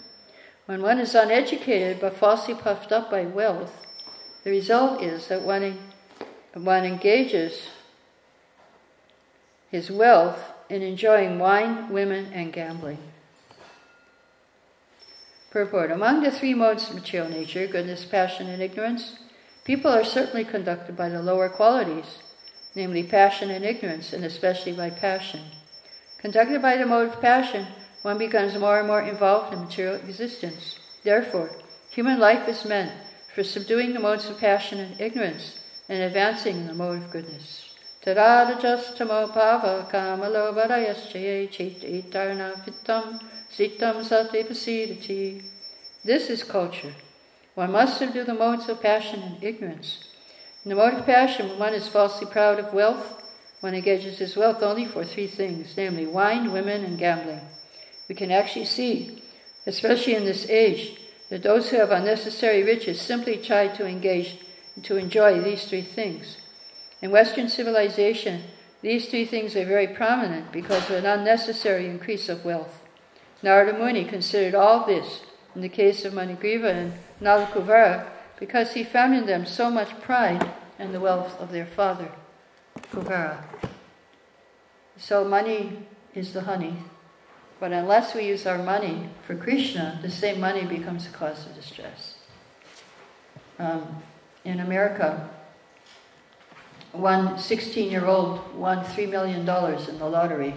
When 0.68 0.84
one 0.84 1.00
is 1.00 1.16
uneducated 1.16 2.00
but 2.00 2.18
falsely 2.18 2.54
puffed 2.54 2.92
up 2.92 3.10
by 3.10 3.24
wealth, 3.24 3.88
the 4.44 4.52
result 4.52 5.02
is 5.02 5.28
that 5.30 5.42
one, 5.42 5.80
one 6.54 6.86
engages 6.86 7.70
his 9.72 9.90
wealth 9.90 10.54
in 10.70 10.82
enjoying 10.82 11.40
wine, 11.40 11.90
women, 11.90 12.32
and 12.34 12.54
gambling. 12.54 13.00
Purport 15.52 15.92
Among 15.92 16.22
the 16.22 16.32
three 16.32 16.54
modes 16.54 16.90
of 16.90 16.96
material 16.96 17.30
nature, 17.30 17.66
goodness, 17.68 18.06
passion, 18.06 18.48
and 18.48 18.62
ignorance, 18.62 19.18
people 19.66 19.92
are 19.92 20.04
certainly 20.04 20.46
conducted 20.46 20.96
by 20.96 21.10
the 21.10 21.22
lower 21.22 21.50
qualities 21.50 22.20
namely 22.76 23.04
passion 23.04 23.50
and 23.50 23.66
ignorance, 23.66 24.14
and 24.14 24.24
especially 24.24 24.72
by 24.72 24.90
passion. 24.90 25.42
Conducted 26.20 26.62
by 26.62 26.78
the 26.78 26.86
mode 26.86 27.10
of 27.10 27.22
passion, 27.22 27.68
one 28.04 28.18
becomes 28.18 28.58
more 28.58 28.80
and 28.80 28.88
more 28.88 29.02
involved 29.02 29.54
in 29.54 29.62
material 29.62 29.96
existence. 29.96 30.80
Therefore, 31.04 31.50
human 31.90 32.20
life 32.20 32.48
is 32.48 32.66
meant 32.66 32.92
for 33.34 33.44
subduing 33.44 33.94
the 33.94 34.00
modes 34.00 34.30
of 34.30 34.40
passion 34.40 34.80
and 34.80 35.00
ignorance 35.02 35.60
and 35.88 36.02
advancing 36.02 36.58
in 36.58 36.68
the 36.68 36.74
mode 36.74 37.04
of 37.04 37.12
goodness. 37.12 37.69
Taradajastamo 38.04 39.34
bhava 39.34 39.90
kamalo 39.92 40.54
varayaschaye 40.54 41.50
chaitarna 41.50 42.54
fitam 42.64 43.20
sitam 43.52 44.04
sati 44.04 45.44
This 46.04 46.30
is 46.30 46.44
culture. 46.44 46.94
One 47.56 47.72
must 47.72 47.98
subdue 47.98 48.24
the 48.24 48.34
modes 48.34 48.70
of 48.70 48.82
passion 48.82 49.22
and 49.22 49.44
ignorance 49.44 50.10
in 50.66 50.70
the 50.70 50.76
mode 50.76 50.94
of 50.96 51.06
passion, 51.06 51.58
one 51.58 51.74
is 51.74 51.88
falsely 51.88 52.28
proud 52.28 52.60
of 52.60 52.74
wealth, 52.74 53.24
one 53.62 53.74
engages 53.74 54.18
his 54.20 54.36
wealth 54.36 54.62
only 54.62 54.86
for 54.86 55.06
three 55.06 55.28
things, 55.28 55.74
namely 55.78 56.06
wine, 56.06 56.52
women, 56.52 56.84
and 56.84 57.00
gambling. 57.00 57.40
We 58.10 58.16
can 58.16 58.30
actually 58.30 58.66
see, 58.66 59.24
especially 59.66 60.16
in 60.16 60.26
this 60.26 60.50
age, 60.50 61.00
that 61.30 61.44
those 61.44 61.70
who 61.70 61.78
have 61.78 61.92
unnecessary 61.92 62.64
riches 62.64 63.00
simply 63.00 63.38
try 63.38 63.70
to 63.70 63.88
engage 63.88 64.38
to 64.84 64.98
enjoy 64.98 65.40
these 65.40 65.64
three 65.64 65.82
things. 65.82 66.38
In 67.02 67.12
Western 67.12 67.48
civilization, 67.48 68.44
these 68.82 69.10
three 69.10 69.26
things 69.26 69.56
are 69.56 69.66
very 69.66 69.88
prominent 69.88 70.52
because 70.52 70.90
of 70.90 70.98
an 70.98 71.06
unnecessary 71.06 71.88
increase 71.88 72.30
of 72.30 72.46
wealth. 72.46 72.82
Narada 73.42 73.78
Muni 73.78 74.06
considered 74.06 74.56
all 74.56 74.86
this 74.86 75.22
in 75.56 75.62
the 75.62 75.70
case 75.70 76.04
of 76.04 76.14
Manigriva 76.14 76.72
and 76.72 76.94
Nalakuvara 77.22 78.08
because 78.40 78.74
he 78.74 78.84
found 78.84 79.16
in 79.16 79.26
them 79.26 79.46
so 79.46 79.70
much 79.70 80.00
pride 80.02 80.52
in 80.78 80.92
the 80.92 81.00
wealth 81.00 81.40
of 81.40 81.52
their 81.52 81.66
father, 81.66 82.12
Kuvara. 82.92 83.44
So 84.98 85.24
money 85.24 85.86
is 86.14 86.34
the 86.34 86.42
honey, 86.42 86.76
but 87.60 87.72
unless 87.72 88.14
we 88.14 88.26
use 88.26 88.46
our 88.46 88.58
money 88.58 89.10
for 89.26 89.36
Krishna, 89.36 90.00
the 90.02 90.12
same 90.12 90.40
money 90.40 90.66
becomes 90.66 91.06
a 91.08 91.10
cause 91.10 91.46
of 91.46 91.56
distress. 91.56 92.18
Um, 93.58 94.04
in 94.46 94.60
America, 94.62 95.30
one 96.92 97.38
16 97.38 97.92
year 97.92 98.06
old 98.06 98.56
won 98.56 98.84
$3 98.84 99.10
million 99.10 99.40
in 99.40 100.00
the 100.00 100.10
lottery. 100.10 100.56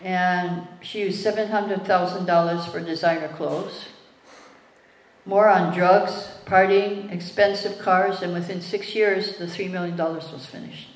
And 0.00 0.68
she 0.80 1.00
used 1.00 1.24
$700,000 1.24 2.70
for 2.70 2.80
designer 2.80 3.28
clothes 3.28 3.88
more 5.28 5.50
on 5.50 5.74
drugs, 5.74 6.26
partying, 6.46 7.12
expensive 7.12 7.78
cars, 7.78 8.22
and 8.22 8.32
within 8.32 8.62
six 8.62 8.94
years, 8.94 9.36
the 9.36 9.44
$3 9.44 9.70
million 9.70 9.94
was 9.94 10.46
finished. 10.46 10.88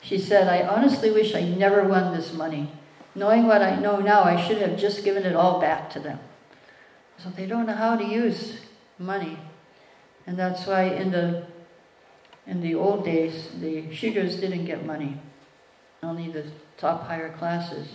She 0.00 0.18
said, 0.18 0.48
I 0.48 0.66
honestly 0.66 1.12
wish 1.12 1.32
I 1.32 1.42
never 1.42 1.84
won 1.84 2.12
this 2.12 2.32
money. 2.32 2.72
Knowing 3.14 3.46
what 3.46 3.62
I 3.62 3.76
know 3.76 4.00
now, 4.00 4.24
I 4.24 4.44
should 4.44 4.58
have 4.58 4.76
just 4.76 5.04
given 5.04 5.22
it 5.22 5.36
all 5.36 5.60
back 5.60 5.90
to 5.90 6.00
them. 6.00 6.18
So 7.18 7.30
they 7.30 7.46
don't 7.46 7.66
know 7.66 7.74
how 7.74 7.94
to 7.94 8.04
use 8.04 8.62
money. 8.98 9.38
And 10.26 10.36
that's 10.36 10.66
why 10.66 10.86
in 10.86 11.12
the 11.12 11.46
in 12.48 12.62
the 12.62 12.74
old 12.74 13.04
days, 13.04 13.50
the 13.60 13.82
Shudras 13.88 14.40
didn't 14.40 14.64
get 14.64 14.84
money, 14.84 15.20
only 16.02 16.30
the 16.30 16.46
top 16.78 17.06
higher 17.06 17.30
classes. 17.36 17.88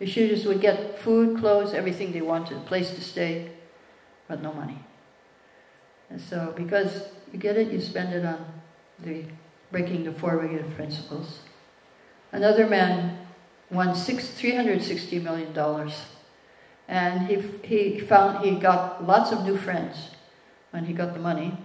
The 0.00 0.04
Shudras 0.04 0.44
would 0.46 0.60
get 0.60 0.98
food, 0.98 1.38
clothes, 1.38 1.72
everything 1.72 2.12
they 2.12 2.20
wanted, 2.20 2.56
a 2.56 2.60
place 2.62 2.90
to 2.90 3.00
stay, 3.00 3.52
but 4.26 4.42
no 4.42 4.52
money. 4.52 4.84
And 6.10 6.20
so, 6.20 6.52
because 6.56 7.08
you 7.32 7.38
get 7.38 7.56
it, 7.56 7.70
you 7.70 7.80
spend 7.80 8.12
it 8.12 8.26
on 8.26 8.44
the 8.98 9.24
breaking 9.70 10.02
the 10.02 10.12
four 10.12 10.36
regulative 10.36 10.74
principles. 10.74 11.38
Another 12.32 12.66
man 12.66 13.16
won 13.70 13.94
six, 13.94 14.28
$360 14.30 15.22
million. 15.22 15.92
And 16.88 17.28
he, 17.28 17.40
he 17.62 18.00
found 18.00 18.44
he 18.44 18.56
got 18.56 19.06
lots 19.06 19.30
of 19.30 19.44
new 19.44 19.56
friends 19.56 20.10
when 20.72 20.86
he 20.86 20.92
got 20.92 21.14
the 21.14 21.20
money, 21.20 21.56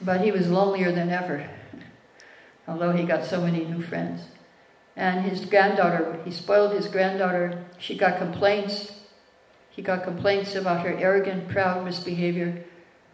but 0.00 0.22
he 0.22 0.32
was 0.32 0.48
lonelier 0.48 0.90
than 0.90 1.10
ever, 1.10 1.48
although 2.68 2.92
he 2.92 3.04
got 3.04 3.24
so 3.24 3.40
many 3.40 3.64
new 3.64 3.82
friends. 3.82 4.22
And 4.94 5.24
his 5.24 5.44
granddaughter, 5.44 6.20
he 6.24 6.30
spoiled 6.30 6.72
his 6.72 6.88
granddaughter. 6.88 7.64
She 7.78 7.96
got 7.96 8.18
complaints. 8.18 8.92
He 9.70 9.80
got 9.80 10.04
complaints 10.04 10.54
about 10.54 10.84
her 10.84 10.92
arrogant, 10.92 11.48
proud 11.48 11.84
misbehavior. 11.84 12.64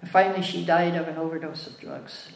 And 0.01 0.11
finally, 0.11 0.43
she 0.43 0.65
died 0.65 0.97
of 0.97 1.09
an 1.09 1.19
overdose 1.19 1.67
of 1.67 1.79
drugs. 1.79 2.33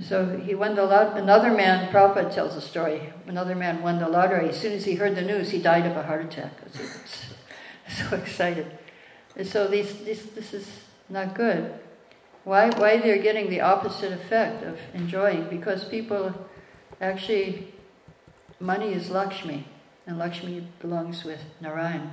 So 0.00 0.38
he 0.38 0.54
won 0.54 0.74
the 0.74 0.84
lottery. 0.84 1.20
Another 1.20 1.50
man, 1.52 1.90
Prabhupada 1.90 2.34
tells 2.34 2.54
a 2.56 2.60
story. 2.60 3.12
Another 3.26 3.54
man 3.54 3.82
won 3.82 3.98
the 3.98 4.08
lottery. 4.08 4.48
As 4.50 4.60
soon 4.60 4.72
as 4.72 4.84
he 4.84 4.94
heard 4.96 5.14
the 5.14 5.22
news, 5.22 5.50
he 5.50 5.60
died 5.60 5.86
of 5.86 5.96
a 5.96 6.02
heart 6.02 6.24
attack. 6.24 6.52
so 7.88 8.16
excited. 8.16 8.66
And 9.36 9.46
so 9.46 9.68
these, 9.68 10.04
this, 10.04 10.22
this 10.22 10.52
is 10.52 10.66
not 11.08 11.34
good. 11.34 11.78
Why, 12.46 12.70
why 12.70 12.98
they're 12.98 13.18
getting 13.18 13.50
the 13.50 13.60
opposite 13.60 14.12
effect 14.12 14.62
of 14.62 14.78
enjoying? 14.94 15.48
Because 15.48 15.84
people 15.84 16.32
actually, 17.00 17.74
money 18.60 18.92
is 18.92 19.10
Lakshmi, 19.10 19.66
and 20.06 20.16
Lakshmi 20.16 20.68
belongs 20.78 21.24
with 21.24 21.40
Narayan. 21.60 22.12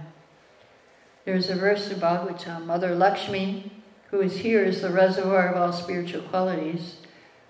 There's 1.24 1.52
a 1.52 1.56
verse 1.56 1.92
in 1.92 2.00
Bhagavatam, 2.00 2.66
Mother 2.66 2.96
Lakshmi, 2.96 3.72
who 4.10 4.22
is 4.22 4.38
here, 4.38 4.64
is 4.64 4.82
the 4.82 4.90
reservoir 4.90 5.50
of 5.50 5.56
all 5.56 5.72
spiritual 5.72 6.24
qualities, 6.24 6.96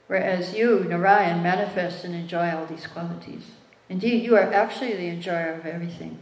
whereas 0.08 0.54
you, 0.54 0.84
Narayan, 0.84 1.42
manifest 1.42 2.04
and 2.04 2.14
enjoy 2.14 2.52
all 2.52 2.66
these 2.66 2.88
qualities. 2.88 3.44
Indeed, 3.88 4.26
you 4.26 4.36
are 4.36 4.54
actually 4.54 4.92
the 4.92 5.08
enjoyer 5.08 5.54
of 5.54 5.66
everything. 5.66 6.20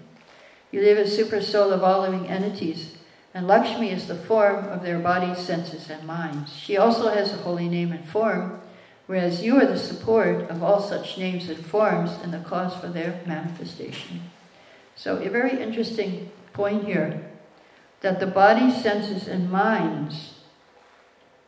You 0.71 0.81
live 0.81 0.99
as 0.99 1.15
super 1.15 1.41
soul 1.41 1.73
of 1.73 1.83
all 1.83 2.01
living 2.01 2.27
entities, 2.27 2.97
and 3.33 3.47
Lakshmi 3.47 3.89
is 3.89 4.07
the 4.07 4.15
form 4.15 4.65
of 4.65 4.83
their 4.83 4.99
bodies, 4.99 5.37
senses, 5.37 5.89
and 5.89 6.05
minds. 6.05 6.53
She 6.55 6.77
also 6.77 7.09
has 7.09 7.31
a 7.31 7.37
holy 7.37 7.69
name 7.69 7.93
and 7.93 8.07
form, 8.07 8.59
whereas 9.07 9.41
you 9.41 9.55
are 9.57 9.65
the 9.65 9.77
support 9.77 10.49
of 10.49 10.61
all 10.61 10.81
such 10.81 11.17
names 11.17 11.49
and 11.49 11.65
forms 11.65 12.11
and 12.23 12.33
the 12.33 12.39
cause 12.39 12.75
for 12.75 12.87
their 12.87 13.21
manifestation. 13.25 14.31
So, 14.95 15.17
a 15.17 15.29
very 15.29 15.61
interesting 15.61 16.29
point 16.51 16.85
here 16.85 17.31
that 18.01 18.19
the 18.19 18.27
body, 18.27 18.71
senses, 18.71 19.27
and 19.27 19.49
minds 19.49 20.39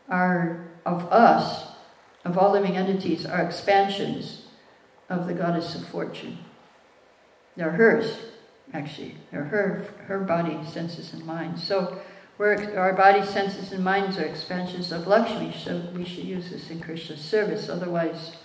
are 0.07 0.67
of 0.85 1.11
us, 1.11 1.71
of 2.23 2.37
all 2.37 2.53
living 2.53 2.77
entities, 2.77 3.25
are 3.25 3.41
expansions 3.41 4.43
of 5.09 5.27
the 5.27 5.33
goddess 5.33 5.75
of 5.75 5.85
fortune. 5.87 6.37
They're 7.57 7.71
hers 7.71 8.17
actually. 8.72 9.15
They're 9.32 9.46
her, 9.46 9.86
her 10.08 10.20
body, 10.20 10.60
senses, 10.65 11.13
and 11.13 11.25
mind. 11.25 11.60
So 11.60 12.00
our 12.39 12.93
body, 12.93 13.25
senses, 13.25 13.72
and 13.72 13.84
minds 13.84 14.17
are 14.17 14.25
expansions 14.25 14.91
of 14.91 15.08
Lakshmi, 15.08 15.53
so 15.53 15.82
we 15.96 16.03
should 16.03 16.25
use 16.25 16.50
this 16.50 16.70
in 16.70 16.79
Krishna's 16.79 17.22
service, 17.22 17.70
otherwise 17.70 18.36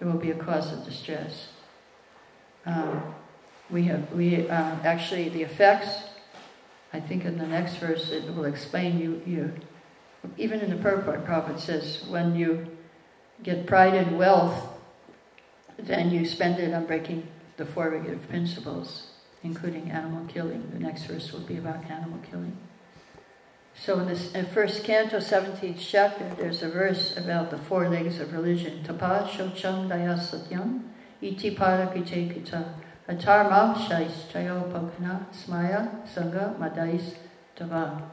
it 0.00 0.04
will 0.04 0.18
be 0.18 0.30
a 0.30 0.34
cause 0.34 0.72
of 0.72 0.84
distress. 0.84 1.48
Um, 2.66 3.14
we 3.70 3.84
have, 3.84 4.12
we 4.12 4.48
uh, 4.48 4.76
actually, 4.84 5.28
the 5.28 5.42
effects, 5.42 5.88
I 6.92 7.00
think 7.00 7.24
in 7.24 7.38
the 7.38 7.46
next 7.46 7.76
verse 7.76 8.10
it 8.10 8.34
will 8.34 8.44
explain 8.44 8.98
you, 8.98 9.22
you 9.24 9.52
even 10.36 10.60
in 10.60 10.68
the 10.68 10.76
purport, 10.76 11.24
Prabhupada 11.24 11.58
says, 11.58 12.04
when 12.08 12.34
you 12.34 12.66
get 13.42 13.66
pride 13.66 13.94
and 13.94 14.18
wealth, 14.18 14.68
then 15.78 16.10
you 16.10 16.26
spend 16.26 16.58
it 16.58 16.74
on 16.74 16.84
breaking 16.84 17.26
the 17.56 17.64
four 17.64 17.88
regulative 17.88 18.28
principles 18.28 19.09
including 19.42 19.90
animal 19.90 20.26
killing. 20.26 20.70
The 20.72 20.78
next 20.78 21.04
verse 21.04 21.32
will 21.32 21.40
be 21.40 21.56
about 21.56 21.84
animal 21.90 22.18
killing. 22.30 22.56
So 23.74 23.98
in 24.00 24.08
this 24.08 24.32
in 24.32 24.46
first 24.46 24.84
canto, 24.84 25.18
17th 25.18 25.78
chapter, 25.78 26.28
there's 26.36 26.62
a 26.62 26.68
verse 26.68 27.16
about 27.16 27.50
the 27.50 27.58
four 27.58 27.88
legs 27.88 28.20
of 28.20 28.32
religion. 28.32 28.82
Tapa 28.84 29.28
shocham 29.30 29.88
daya 29.88 30.18
satyam 30.18 30.82
iti 31.22 31.54
parakite 31.54 32.44
atarma 33.08 33.74
shais 33.76 34.26
pakana 34.30 35.24
smaya 35.32 36.06
sangha 36.06 36.58
madais 36.58 37.14
tava. 37.56 38.10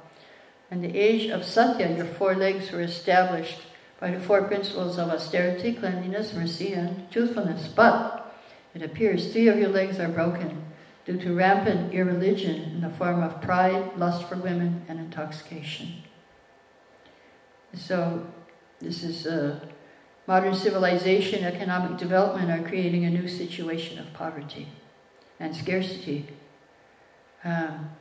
In 0.69 0.81
the 0.81 0.97
age 0.97 1.29
of 1.29 1.45
Satya, 1.45 1.95
your 1.95 2.05
four 2.05 2.35
legs 2.35 2.71
were 2.71 2.81
established 2.81 3.61
by 3.99 4.11
the 4.11 4.19
four 4.19 4.43
principles 4.43 4.97
of 4.97 5.09
austerity, 5.09 5.73
cleanliness, 5.73 6.33
mercy, 6.33 6.73
and 6.73 7.09
truthfulness. 7.09 7.67
But 7.67 8.35
it 8.75 8.83
appears 8.83 9.31
three 9.31 9.47
of 9.47 9.57
your 9.57 9.69
legs 9.69 9.97
are 9.99 10.09
broken 10.09 10.66
due 11.07 11.17
to 11.17 11.33
rampant 11.33 11.93
irreligion 11.93 12.61
in 12.63 12.81
the 12.81 12.89
form 12.89 13.23
of 13.23 13.41
pride, 13.41 13.97
lust 13.97 14.27
for 14.27 14.35
women, 14.35 14.83
and 14.89 14.99
intoxication. 14.99 16.03
So, 17.73 18.27
this 18.79 19.03
is 19.03 19.25
uh, 19.25 19.61
modern 20.27 20.53
civilization, 20.53 21.45
economic 21.45 21.97
development 21.97 22.51
are 22.51 22.67
creating 22.67 23.05
a 23.05 23.09
new 23.09 23.27
situation 23.27 23.97
of 23.99 24.11
poverty 24.13 24.67
and 25.39 25.55
scarcity. 25.55 26.27
Um, 27.45 27.91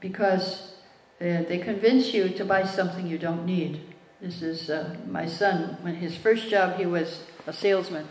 because 0.00 0.74
uh, 1.20 1.44
they 1.48 1.58
convince 1.58 2.12
you 2.12 2.28
to 2.28 2.44
buy 2.44 2.64
something 2.64 3.06
you 3.06 3.18
don't 3.18 3.46
need. 3.46 3.80
This 4.20 4.42
is 4.42 4.68
uh, 4.68 4.96
my 5.06 5.26
son, 5.26 5.78
when 5.80 5.94
his 5.94 6.14
first 6.14 6.50
job, 6.50 6.76
he 6.76 6.84
was 6.84 7.22
a 7.46 7.54
salesman. 7.54 8.06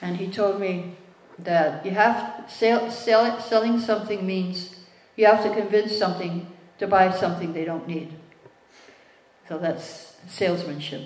And 0.00 0.16
he 0.16 0.28
told 0.28 0.58
me, 0.58 0.96
that 1.38 1.84
you 1.84 1.92
have 1.92 2.44
sell, 2.48 2.90
sell, 2.90 3.40
selling 3.40 3.80
something 3.80 4.26
means 4.26 4.76
you 5.16 5.26
have 5.26 5.42
to 5.42 5.54
convince 5.54 5.96
something 5.96 6.46
to 6.78 6.86
buy 6.86 7.10
something 7.10 7.52
they 7.52 7.64
don't 7.64 7.86
need. 7.86 8.14
So 9.48 9.58
that's 9.58 10.16
salesmanship. 10.26 11.02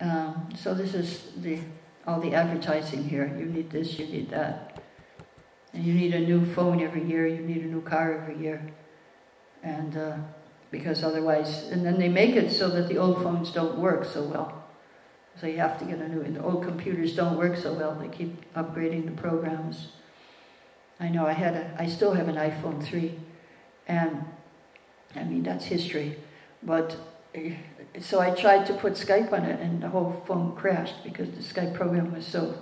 Um, 0.00 0.48
so 0.56 0.74
this 0.74 0.94
is 0.94 1.32
the 1.36 1.60
all 2.06 2.20
the 2.20 2.34
advertising 2.34 3.08
here. 3.08 3.26
You 3.38 3.46
need 3.46 3.70
this, 3.70 3.98
you 3.98 4.06
need 4.06 4.30
that, 4.30 4.82
and 5.72 5.84
you 5.84 5.94
need 5.94 6.14
a 6.14 6.20
new 6.20 6.44
phone 6.44 6.82
every 6.82 7.04
year. 7.04 7.26
You 7.26 7.42
need 7.42 7.62
a 7.62 7.66
new 7.66 7.82
car 7.82 8.12
every 8.14 8.42
year, 8.42 8.72
and 9.62 9.96
uh, 9.96 10.16
because 10.70 11.04
otherwise, 11.04 11.68
and 11.70 11.84
then 11.86 11.98
they 11.98 12.08
make 12.08 12.34
it 12.34 12.50
so 12.50 12.68
that 12.70 12.88
the 12.88 12.98
old 12.98 13.22
phones 13.22 13.52
don't 13.52 13.78
work 13.78 14.04
so 14.04 14.24
well. 14.24 14.61
So 15.40 15.46
you 15.46 15.58
have 15.58 15.78
to 15.78 15.84
get 15.84 15.98
a 15.98 16.08
new. 16.08 16.22
The 16.22 16.42
old 16.42 16.64
computers 16.64 17.16
don't 17.16 17.36
work 17.36 17.56
so 17.56 17.72
well. 17.72 17.94
They 17.94 18.08
keep 18.08 18.52
upgrading 18.54 19.06
the 19.06 19.20
programs. 19.20 19.88
I 21.00 21.08
know 21.08 21.26
I 21.26 21.32
had 21.32 21.54
a, 21.54 21.74
I 21.78 21.88
still 21.88 22.12
have 22.12 22.28
an 22.28 22.36
iPhone 22.36 22.82
3, 22.82 23.18
and 23.88 24.24
I 25.16 25.24
mean, 25.24 25.42
that's 25.42 25.64
history. 25.64 26.16
But 26.62 26.96
eh, 27.34 27.56
so 28.00 28.20
I 28.20 28.30
tried 28.30 28.66
to 28.66 28.74
put 28.74 28.92
Skype 28.92 29.32
on 29.32 29.44
it, 29.44 29.60
and 29.60 29.82
the 29.82 29.88
whole 29.88 30.22
phone 30.26 30.54
crashed 30.54 31.02
because 31.02 31.30
the 31.30 31.42
Skype 31.42 31.74
program 31.74 32.12
was 32.12 32.26
so 32.26 32.54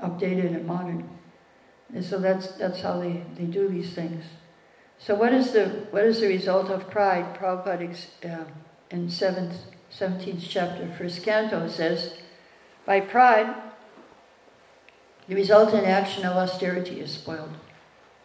updated 0.00 0.54
and 0.54 0.66
modern. 0.66 1.08
And 1.92 2.04
so 2.04 2.18
that's 2.18 2.48
that's 2.52 2.82
how 2.82 3.00
they, 3.00 3.24
they 3.36 3.44
do 3.44 3.68
these 3.68 3.92
things. 3.92 4.24
So 4.98 5.14
what 5.14 5.32
is 5.32 5.52
the 5.52 5.86
what 5.90 6.04
is 6.04 6.20
the 6.20 6.28
result 6.28 6.70
of 6.70 6.90
pride? 6.90 7.36
Prabhupada 7.36 7.96
uh, 8.24 8.44
in 8.90 9.08
seventh 9.08 9.56
17th 9.92 10.46
chapter, 10.48 10.88
first 10.88 11.22
canto, 11.22 11.68
says, 11.68 12.14
By 12.84 13.00
pride, 13.00 13.54
the 15.28 15.34
resultant 15.34 15.86
action 15.86 16.24
of 16.24 16.36
austerity 16.36 17.00
is 17.00 17.12
spoiled. 17.12 17.56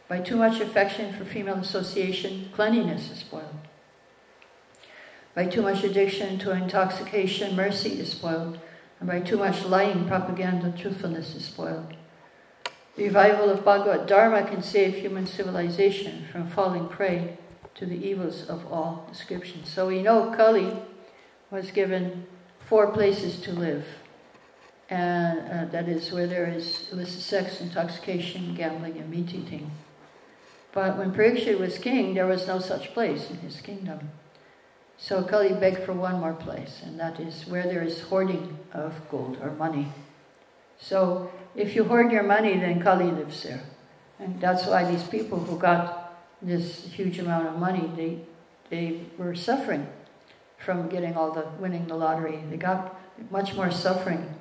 By 0.07 0.19
too 0.19 0.37
much 0.37 0.59
affection 0.59 1.13
for 1.13 1.25
female 1.25 1.57
association, 1.57 2.49
cleanliness 2.53 3.09
is 3.11 3.19
spoiled. 3.19 3.57
By 5.35 5.45
too 5.45 5.61
much 5.61 5.83
addiction 5.83 6.37
to 6.39 6.51
intoxication, 6.51 7.55
mercy 7.55 7.99
is 7.99 8.11
spoiled. 8.11 8.59
And 8.99 9.09
by 9.09 9.19
too 9.19 9.37
much 9.37 9.65
lying, 9.65 10.07
propaganda, 10.07 10.73
truthfulness 10.77 11.35
is 11.35 11.45
spoiled. 11.45 11.93
The 12.95 13.05
revival 13.05 13.49
of 13.49 13.65
Bhagavata 13.65 14.05
Dharma 14.05 14.43
can 14.47 14.61
save 14.61 14.95
human 14.95 15.25
civilization 15.25 16.25
from 16.31 16.47
falling 16.47 16.87
prey 16.87 17.37
to 17.75 17.85
the 17.85 17.95
evils 17.95 18.47
of 18.47 18.71
all 18.71 19.07
descriptions. 19.09 19.69
So 19.69 19.87
we 19.87 20.03
know 20.03 20.31
Kali 20.37 20.71
was 21.53 21.69
given 21.69 22.25
four 22.65 22.91
places 22.91 23.39
to 23.41 23.51
live. 23.51 23.85
And 24.89 25.39
uh, 25.39 25.71
that 25.71 25.87
is 25.87 26.11
where 26.11 26.25
there 26.25 26.47
is 26.47 26.89
illicit 26.91 27.21
sex, 27.21 27.61
intoxication, 27.61 28.55
gambling, 28.55 28.97
and 28.97 29.09
meat 29.09 29.33
eating. 29.33 29.69
But 30.71 30.97
when 30.97 31.13
Parikshit 31.13 31.59
was 31.59 31.77
king, 31.77 32.15
there 32.15 32.25
was 32.25 32.47
no 32.47 32.59
such 32.59 32.93
place 32.93 33.29
in 33.29 33.37
his 33.37 33.61
kingdom. 33.61 34.09
So 34.97 35.23
Kali 35.23 35.53
begged 35.53 35.83
for 35.83 35.93
one 35.93 36.19
more 36.19 36.33
place, 36.33 36.81
and 36.83 36.99
that 36.99 37.19
is 37.19 37.45
where 37.45 37.63
there 37.63 37.83
is 37.83 38.01
hoarding 38.01 38.57
of 38.73 38.93
gold 39.11 39.37
or 39.39 39.51
money. 39.51 39.89
So 40.79 41.31
if 41.55 41.75
you 41.75 41.83
hoard 41.83 42.11
your 42.11 42.23
money, 42.23 42.57
then 42.57 42.81
Kali 42.81 43.11
lives 43.11 43.43
there. 43.43 43.61
And 44.19 44.41
that's 44.41 44.65
why 44.65 44.89
these 44.89 45.03
people 45.03 45.39
who 45.39 45.59
got 45.59 46.15
this 46.41 46.85
huge 46.85 47.19
amount 47.19 47.47
of 47.47 47.59
money, 47.59 47.91
they, 47.95 48.19
they 48.69 49.01
were 49.19 49.35
suffering 49.35 49.87
from 50.65 50.87
getting 50.89 51.15
all 51.15 51.31
the, 51.31 51.45
winning 51.59 51.87
the 51.87 51.95
lottery. 51.95 52.43
They 52.49 52.57
got 52.57 52.99
much 53.29 53.55
more 53.55 53.71
suffering. 53.71 54.33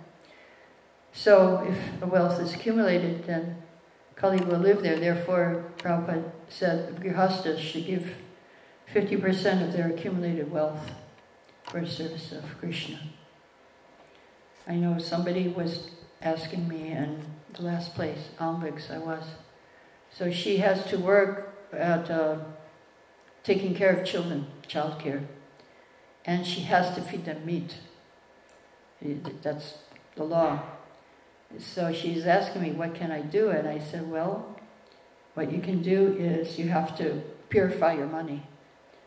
So 1.13 1.67
if 1.69 2.01
the 2.01 2.07
wealth 2.07 2.41
is 2.41 2.55
accumulated, 2.55 3.27
then 3.27 3.63
Kali 4.17 4.43
will 4.45 4.59
live 4.59 4.83
there. 4.83 4.99
Therefore, 4.99 5.65
Prabhupada 5.79 6.31
said 6.49 6.97
Grihastas 6.97 7.59
should 7.59 7.87
give 7.87 8.15
50% 8.95 9.67
of 9.67 9.73
their 9.73 9.89
accumulated 9.89 10.51
wealth 10.51 10.93
for 11.65 11.85
service 11.87 12.33
of 12.33 12.45
Krishna. 12.59 12.99
I 14.67 14.77
know 14.77 14.99
somebody 14.99 15.49
was 15.49 15.91
asking 16.21 16.69
me 16.69 16.93
in 16.93 17.21
the 17.55 17.63
last 17.63 17.95
place, 17.95 18.29
Almbigs 18.39 18.91
I 18.91 18.99
was. 18.99 19.25
So 20.11 20.31
she 20.31 20.59
has 20.59 20.85
to 20.87 20.99
work 20.99 21.55
at 21.73 22.11
uh, 22.11 22.37
taking 23.43 23.75
care 23.75 23.91
of 23.97 24.07
children, 24.07 24.47
child 24.69 25.01
care, 25.01 25.27
and 26.25 26.47
she 26.47 26.63
has 26.63 26.95
to 26.95 27.01
feed 27.03 27.25
them 27.25 27.45
meat. 27.45 27.77
That's 29.43 29.79
the 30.17 30.25
law. 30.25 30.63
So 31.59 31.93
she's 31.93 32.27
asking 32.27 32.63
me, 32.63 32.71
what 32.73 32.95
can 32.95 33.11
I 33.11 33.21
do? 33.21 33.51
And 33.51 33.69
I 33.69 33.79
said, 33.79 34.11
well, 34.11 34.59
what 35.35 35.51
you 35.51 35.61
can 35.61 35.83
do 35.83 36.17
is 36.19 36.59
you 36.59 36.69
have 36.69 36.97
to 36.99 37.23
purify 37.49 37.95
your 37.95 38.07
money. 38.07 38.47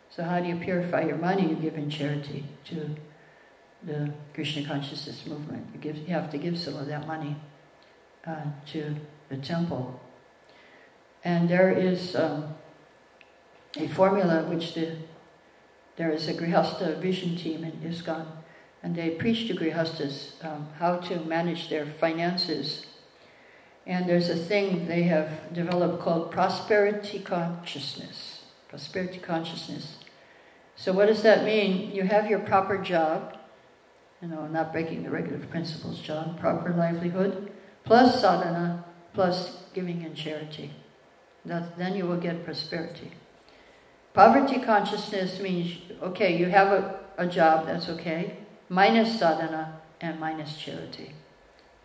So 0.10 0.24
how 0.24 0.40
do 0.40 0.48
you 0.48 0.56
purify 0.56 1.04
your 1.04 1.18
money? 1.18 1.48
You 1.50 1.56
give 1.56 1.76
in 1.76 1.90
charity 1.90 2.46
to 2.66 2.96
the 3.84 4.12
Krishna 4.34 4.66
consciousness 4.66 5.26
movement. 5.26 5.68
You, 5.74 5.80
give, 5.80 5.98
you 5.98 6.14
have 6.14 6.30
to 6.32 6.38
give 6.38 6.58
some 6.58 6.76
of 6.76 6.88
that 6.88 7.08
money 7.08 7.36
uh, 8.26 8.46
to 8.68 8.96
the 9.30 9.38
temple. 9.38 10.00
And 11.24 11.50
there 11.50 11.72
is 11.72 12.16
um, 12.16 12.56
a 13.78 13.88
formula 13.88 14.44
which 14.44 14.74
the, 14.74 14.98
there 15.98 16.12
is 16.12 16.28
a 16.28 16.34
Grihasta 16.34 17.00
vision 17.00 17.36
team 17.38 17.64
in 17.64 17.72
ISKCON, 17.82 18.26
and 18.84 18.96
they 18.96 19.12
preach 19.12 19.48
to 19.48 19.56
Grihastas 19.56 20.44
um, 20.44 20.68
how 20.78 20.98
to 20.98 21.20
manage 21.22 21.70
their 21.70 21.86
finances. 21.86 22.86
And 23.88 24.10
there's 24.10 24.30
a 24.30 24.36
thing 24.36 24.88
they 24.88 25.04
have 25.04 25.54
developed 25.54 26.02
called 26.02 26.32
prosperity 26.32 27.20
consciousness. 27.20 28.46
Prosperity 28.68 29.20
consciousness. 29.20 29.98
So 30.76 30.92
what 30.92 31.06
does 31.06 31.24
that 31.24 31.46
mean? 31.46 31.92
You 31.92 32.04
have 32.04 32.30
your 32.30 32.40
proper 32.40 32.78
job, 32.78 33.38
you 34.22 34.28
know, 34.28 34.48
not 34.48 34.74
breaking 34.74 35.04
the 35.04 35.10
regulative 35.10 35.50
principles, 35.50 36.00
John, 36.00 36.38
proper 36.38 36.72
livelihood, 36.72 37.52
plus 37.86 38.22
sadhana, 38.22 38.84
plus 39.14 39.64
giving 39.74 40.04
and 40.04 40.16
charity. 40.16 40.72
That, 41.46 41.78
then 41.78 41.96
you 41.96 42.06
will 42.06 42.20
get 42.20 42.44
prosperity. 42.44 43.12
Poverty 44.16 44.60
consciousness 44.60 45.42
means, 45.42 45.78
okay, 46.02 46.38
you 46.38 46.46
have 46.46 46.72
a, 46.72 47.00
a 47.18 47.28
job, 47.28 47.66
that's 47.66 47.90
okay, 47.90 48.38
minus 48.70 49.20
sadhana 49.20 49.82
and 50.00 50.18
minus 50.22 50.56
charity. 50.56 51.12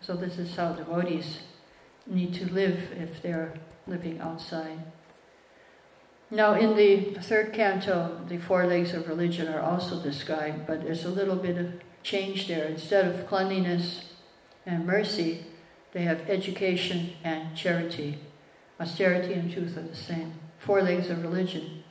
So 0.00 0.14
this 0.14 0.38
is 0.38 0.54
how 0.54 0.74
devotees 0.74 1.40
need 2.06 2.32
to 2.34 2.50
live 2.52 2.92
if 2.92 3.20
they're 3.20 3.54
living 3.88 4.20
outside. 4.20 4.78
Now, 6.30 6.54
in 6.54 6.76
the 6.76 7.20
third 7.20 7.52
canto, 7.52 8.20
the 8.28 8.38
four 8.38 8.64
legs 8.64 8.94
of 8.94 9.08
religion 9.08 9.48
are 9.48 9.60
also 9.60 10.00
described, 10.00 10.68
but 10.68 10.84
there's 10.84 11.04
a 11.04 11.10
little 11.10 11.34
bit 11.34 11.58
of 11.58 11.72
change 12.04 12.46
there. 12.46 12.66
Instead 12.66 13.06
of 13.06 13.26
cleanliness 13.26 14.12
and 14.64 14.86
mercy, 14.86 15.46
they 15.90 16.02
have 16.02 16.30
education 16.30 17.14
and 17.24 17.56
charity. 17.56 18.20
Austerity 18.78 19.32
and 19.32 19.52
truth 19.52 19.76
are 19.76 19.82
the 19.82 19.96
same. 19.96 20.34
Four 20.60 20.82
legs 20.82 21.10
of 21.10 21.22
religion. 21.22 21.82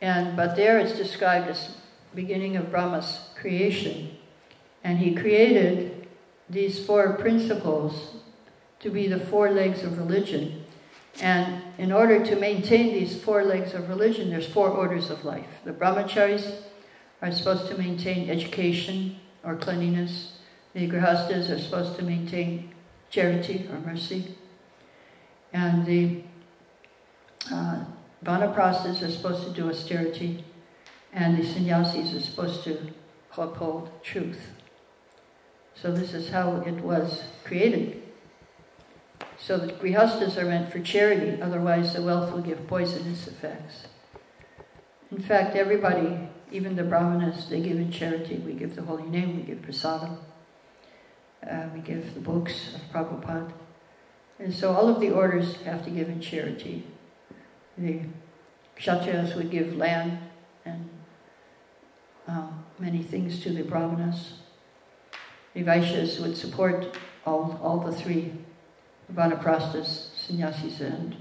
And 0.00 0.36
but 0.36 0.56
there 0.56 0.78
it's 0.78 0.96
described 0.96 1.48
as 1.48 1.76
beginning 2.14 2.56
of 2.56 2.70
Brahma's 2.70 3.20
creation. 3.34 4.16
And 4.82 4.98
he 4.98 5.14
created 5.14 6.08
these 6.48 6.84
four 6.84 7.14
principles 7.14 8.16
to 8.80 8.90
be 8.90 9.08
the 9.08 9.18
four 9.18 9.50
legs 9.50 9.82
of 9.82 9.98
religion. 9.98 10.64
And 11.20 11.62
in 11.78 11.92
order 11.92 12.24
to 12.24 12.36
maintain 12.36 12.92
these 12.92 13.22
four 13.22 13.44
legs 13.44 13.72
of 13.74 13.88
religion, 13.88 14.30
there's 14.30 14.48
four 14.48 14.68
orders 14.68 15.10
of 15.10 15.24
life. 15.24 15.46
The 15.64 15.72
brahmacharis 15.72 16.62
are 17.22 17.32
supposed 17.32 17.68
to 17.68 17.78
maintain 17.78 18.28
education 18.28 19.16
or 19.42 19.56
cleanliness. 19.56 20.38
The 20.74 20.88
grihastas 20.88 21.50
are 21.50 21.58
supposed 21.58 21.96
to 21.96 22.04
maintain 22.04 22.74
charity 23.08 23.66
or 23.72 23.78
mercy. 23.78 24.36
And 25.52 25.86
the 25.86 26.22
uh, 27.50 27.84
vanaprasthas 28.26 29.02
are 29.02 29.10
supposed 29.10 29.44
to 29.44 29.50
do 29.50 29.70
austerity. 29.70 30.44
And 31.12 31.38
the 31.38 31.46
sannyasis 31.46 32.14
are 32.14 32.20
supposed 32.20 32.64
to 32.64 32.90
uphold 33.38 33.90
truth. 34.02 34.50
So 35.74 35.92
this 35.92 36.12
is 36.12 36.30
how 36.30 36.56
it 36.66 36.80
was 36.82 37.22
created. 37.44 38.02
So 39.38 39.58
the 39.58 39.72
grihastas 39.72 40.36
are 40.36 40.46
meant 40.46 40.72
for 40.72 40.80
charity, 40.80 41.40
otherwise 41.40 41.94
the 41.94 42.02
wealth 42.02 42.32
will 42.32 42.42
give 42.42 42.66
poisonous 42.66 43.28
effects. 43.28 43.86
In 45.10 45.22
fact, 45.22 45.54
everybody, 45.54 46.28
even 46.50 46.74
the 46.74 46.82
brahmanas, 46.82 47.48
they 47.48 47.60
give 47.60 47.76
in 47.76 47.92
charity. 47.92 48.36
We 48.36 48.54
give 48.54 48.74
the 48.74 48.82
holy 48.82 49.04
name, 49.04 49.36
we 49.36 49.42
give 49.42 49.58
prasadam, 49.58 50.18
uh, 51.48 51.66
we 51.74 51.80
give 51.80 52.14
the 52.14 52.20
books 52.20 52.74
of 52.74 52.80
Prabhupada. 52.92 53.52
And 54.38 54.52
so 54.52 54.72
all 54.72 54.88
of 54.88 55.00
the 55.00 55.10
orders 55.10 55.62
have 55.62 55.84
to 55.84 55.90
give 55.90 56.08
in 56.08 56.20
charity. 56.20 56.86
The 57.78 58.00
kshatriyas 58.78 59.36
would 59.36 59.50
give 59.50 59.76
land 59.76 60.18
and 60.64 60.88
um, 62.26 62.64
many 62.78 63.02
things 63.02 63.40
to 63.40 63.52
the 63.52 63.62
brahmanas. 63.62 64.34
The 65.54 65.62
Vaishyas 65.62 66.20
would 66.20 66.36
support 66.36 66.96
all, 67.24 67.58
all 67.62 67.78
the 67.78 67.92
three 67.92 68.32
vanaprasthas, 69.12 70.08
sannyasis, 70.16 70.80
and 70.80 71.16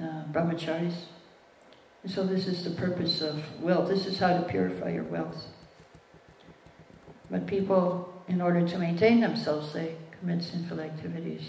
uh, 0.00 0.24
brahmacharis. 0.32 0.94
And 2.02 2.12
so 2.12 2.24
this 2.24 2.46
is 2.46 2.64
the 2.64 2.70
purpose 2.70 3.20
of 3.20 3.42
wealth. 3.60 3.88
This 3.88 4.06
is 4.06 4.18
how 4.18 4.36
to 4.36 4.42
purify 4.42 4.90
your 4.90 5.04
wealth. 5.04 5.46
But 7.30 7.46
people, 7.46 8.22
in 8.28 8.40
order 8.40 8.66
to 8.66 8.78
maintain 8.78 9.20
themselves, 9.20 9.72
they 9.72 9.96
commit 10.18 10.42
sinful 10.42 10.80
activities. 10.80 11.42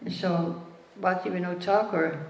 And 0.00 0.12
so 0.12 0.62
Bhaktivinoda 1.00 1.62
Thakur, 1.62 2.26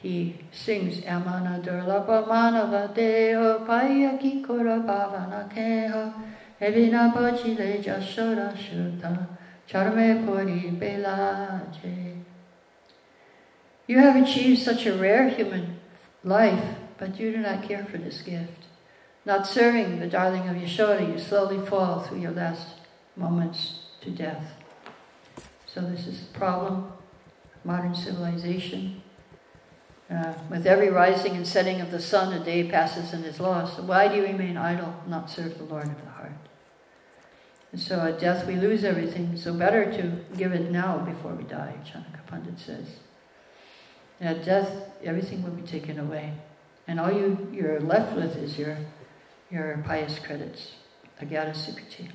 he 0.00 0.38
sings 0.52 1.04
Amana 1.04 1.60
Durlapa 1.64 2.26
Manava 2.28 2.94
Deho 2.94 3.66
Payaki 3.66 4.44
Kura 4.44 4.78
Bhavana 4.78 5.52
Keho 5.52 6.12
Evina 6.60 7.12
Bhajile 7.12 7.82
Jashoda 7.82 8.56
Shuddha 8.56 9.26
Charme 9.66 10.24
Puri 10.24 10.72
Belaje. 10.78 12.22
You 13.88 13.98
have 13.98 14.22
achieved 14.22 14.60
such 14.60 14.86
a 14.86 14.96
rare 14.96 15.28
human 15.28 15.80
life, 16.22 16.76
but 16.98 17.18
you 17.18 17.32
do 17.32 17.38
not 17.38 17.62
care 17.62 17.84
for 17.84 17.98
this 17.98 18.22
gift. 18.22 18.66
Not 19.24 19.46
serving 19.46 19.98
the 19.98 20.06
darling 20.06 20.48
of 20.48 20.56
Yashoda, 20.56 21.12
you 21.12 21.18
slowly 21.18 21.66
fall 21.66 22.00
through 22.00 22.20
your 22.20 22.30
last 22.30 22.68
moments 23.16 23.80
to 24.02 24.10
death. 24.10 24.57
So 25.78 25.84
this 25.84 26.08
is 26.08 26.22
the 26.22 26.36
problem 26.36 26.90
of 27.54 27.64
modern 27.64 27.94
civilization. 27.94 29.00
Uh, 30.10 30.34
with 30.50 30.66
every 30.66 30.88
rising 30.88 31.36
and 31.36 31.46
setting 31.46 31.80
of 31.80 31.92
the 31.92 32.00
sun, 32.00 32.32
a 32.32 32.44
day 32.44 32.68
passes 32.68 33.12
and 33.12 33.24
is 33.24 33.38
lost. 33.38 33.78
Why 33.84 34.08
do 34.08 34.16
you 34.16 34.24
remain 34.24 34.56
idle, 34.56 34.92
not 35.06 35.30
serve 35.30 35.56
the 35.56 35.62
Lord 35.62 35.84
of 35.84 36.02
the 36.02 36.10
heart? 36.10 36.32
And 37.70 37.80
so 37.80 38.00
at 38.00 38.18
death 38.18 38.44
we 38.44 38.56
lose 38.56 38.82
everything, 38.82 39.36
so 39.36 39.54
better 39.54 39.84
to 39.84 40.36
give 40.36 40.50
it 40.50 40.72
now 40.72 40.98
before 40.98 41.32
we 41.34 41.44
die, 41.44 41.74
Chanakya 41.86 42.26
Pandit 42.26 42.58
says. 42.58 42.96
And 44.18 44.36
at 44.36 44.44
death, 44.44 44.72
everything 45.04 45.44
will 45.44 45.52
be 45.52 45.62
taken 45.62 46.00
away. 46.00 46.34
And 46.88 46.98
all 46.98 47.12
you, 47.12 47.48
you're 47.52 47.78
left 47.78 48.16
with 48.16 48.34
is 48.34 48.58
your, 48.58 48.78
your 49.48 49.80
pious 49.86 50.18
credits, 50.18 50.72
agyata 51.22 51.54
sukriti, 51.54 52.10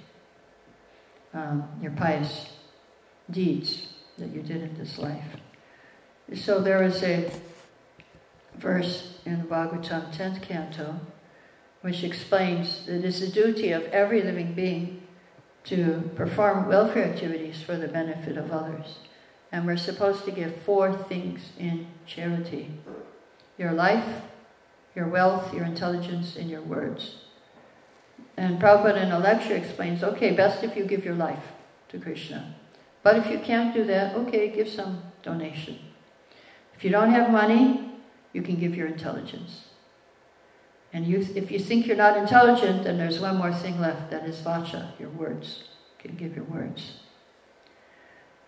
um, 1.34 1.70
your 1.82 1.94
pious 1.94 2.50
deeds 3.34 3.88
that 4.18 4.30
you 4.30 4.42
did 4.42 4.62
in 4.62 4.78
this 4.78 4.98
life. 4.98 5.38
So 6.36 6.62
there 6.62 6.84
is 6.84 7.04
a 7.04 7.30
verse 8.56 9.20
in 9.26 9.40
the 9.40 9.46
Bhagavatam 9.46 10.16
10th 10.16 10.42
canto 10.42 11.00
which 11.82 12.04
explains 12.04 12.86
that 12.86 13.00
it 13.00 13.06
is 13.06 13.20
the 13.20 13.28
duty 13.28 13.72
of 13.72 13.84
every 13.88 14.22
living 14.22 14.54
being 14.54 15.02
to 15.66 16.10
perform 16.16 16.68
welfare 16.68 17.04
activities 17.04 17.62
for 17.62 17.76
the 17.76 17.90
benefit 17.90 18.38
of 18.38 18.52
others. 18.52 19.00
And 19.52 19.66
we're 19.66 19.78
supposed 19.78 20.24
to 20.26 20.32
give 20.32 20.62
four 20.62 20.94
things 20.94 21.52
in 21.60 21.88
charity 22.06 22.72
your 23.58 23.72
life, 23.72 24.22
your 24.96 25.08
wealth, 25.08 25.54
your 25.54 25.66
intelligence, 25.66 26.36
and 26.36 26.50
your 26.50 26.62
words. 26.62 27.18
And 28.36 28.60
Prabhupada 28.60 29.04
in 29.04 29.12
a 29.12 29.20
lecture 29.20 29.56
explains, 29.56 30.04
okay, 30.04 30.32
best 30.32 30.64
if 30.64 30.76
you 30.76 30.86
give 30.86 31.06
your 31.06 31.16
life 31.16 31.52
to 31.90 32.00
Krishna. 32.00 32.56
But 33.04 33.18
if 33.18 33.30
you 33.30 33.40
can't 33.40 33.74
do 33.74 33.84
that, 33.86 34.16
okay, 34.16 34.50
give 34.50 34.70
some 34.70 35.04
donation. 35.22 35.78
If 36.76 36.84
you 36.84 36.90
don't 36.90 37.12
have 37.12 37.30
money, 37.30 37.92
you 38.32 38.42
can 38.42 38.56
give 38.56 38.76
your 38.76 38.88
intelligence. 38.88 39.66
And 40.94 41.06
you, 41.06 41.26
if 41.36 41.52
you 41.52 41.60
think 41.60 41.86
you're 41.86 41.98
not 41.98 42.18
intelligent, 42.18 42.84
then 42.84 42.98
there's 42.98 43.20
one 43.20 43.38
more 43.38 43.54
thing 43.54 43.80
left, 43.82 44.12
that 44.12 44.26
is 44.26 44.40
vacha, 44.42 44.98
your 45.00 45.10
words. 45.10 45.64
You 45.98 46.10
can 46.10 46.18
give 46.18 46.36
your 46.36 46.46
words. 46.46 47.00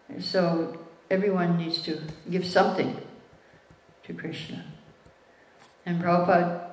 And 0.08 0.24
so 0.24 0.80
everyone 1.10 1.58
needs 1.58 1.82
to 1.84 2.02
give 2.30 2.46
something 2.46 2.98
to 4.04 4.13
Krishna. 4.13 4.63
And 5.86 6.02
Prabhupada 6.02 6.65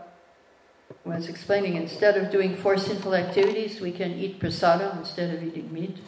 was 1.05 1.29
explaining 1.29 1.77
instead 1.77 2.17
of 2.17 2.31
doing 2.31 2.55
four 2.57 2.77
sinful 2.77 3.15
activities, 3.15 3.81
we 3.81 3.93
can 3.93 4.13
eat 4.13 4.41
prasadam 4.41 4.99
instead 4.99 5.35
of 5.35 5.43
eating 5.43 5.73
meat. 5.73 5.99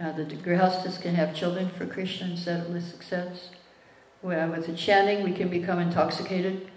Uh, 0.00 0.12
the 0.12 0.24
grihastas 0.24 1.00
can 1.00 1.14
have 1.14 1.34
children 1.34 1.68
for 1.68 1.84
Krishna 1.84 2.28
instead 2.28 2.60
of. 2.60 2.72
Well, 4.22 4.50
with 4.50 4.66
the 4.66 4.74
chanting, 4.74 5.24
we 5.24 5.32
can 5.32 5.48
become 5.48 5.78
intoxicated. 5.78 6.70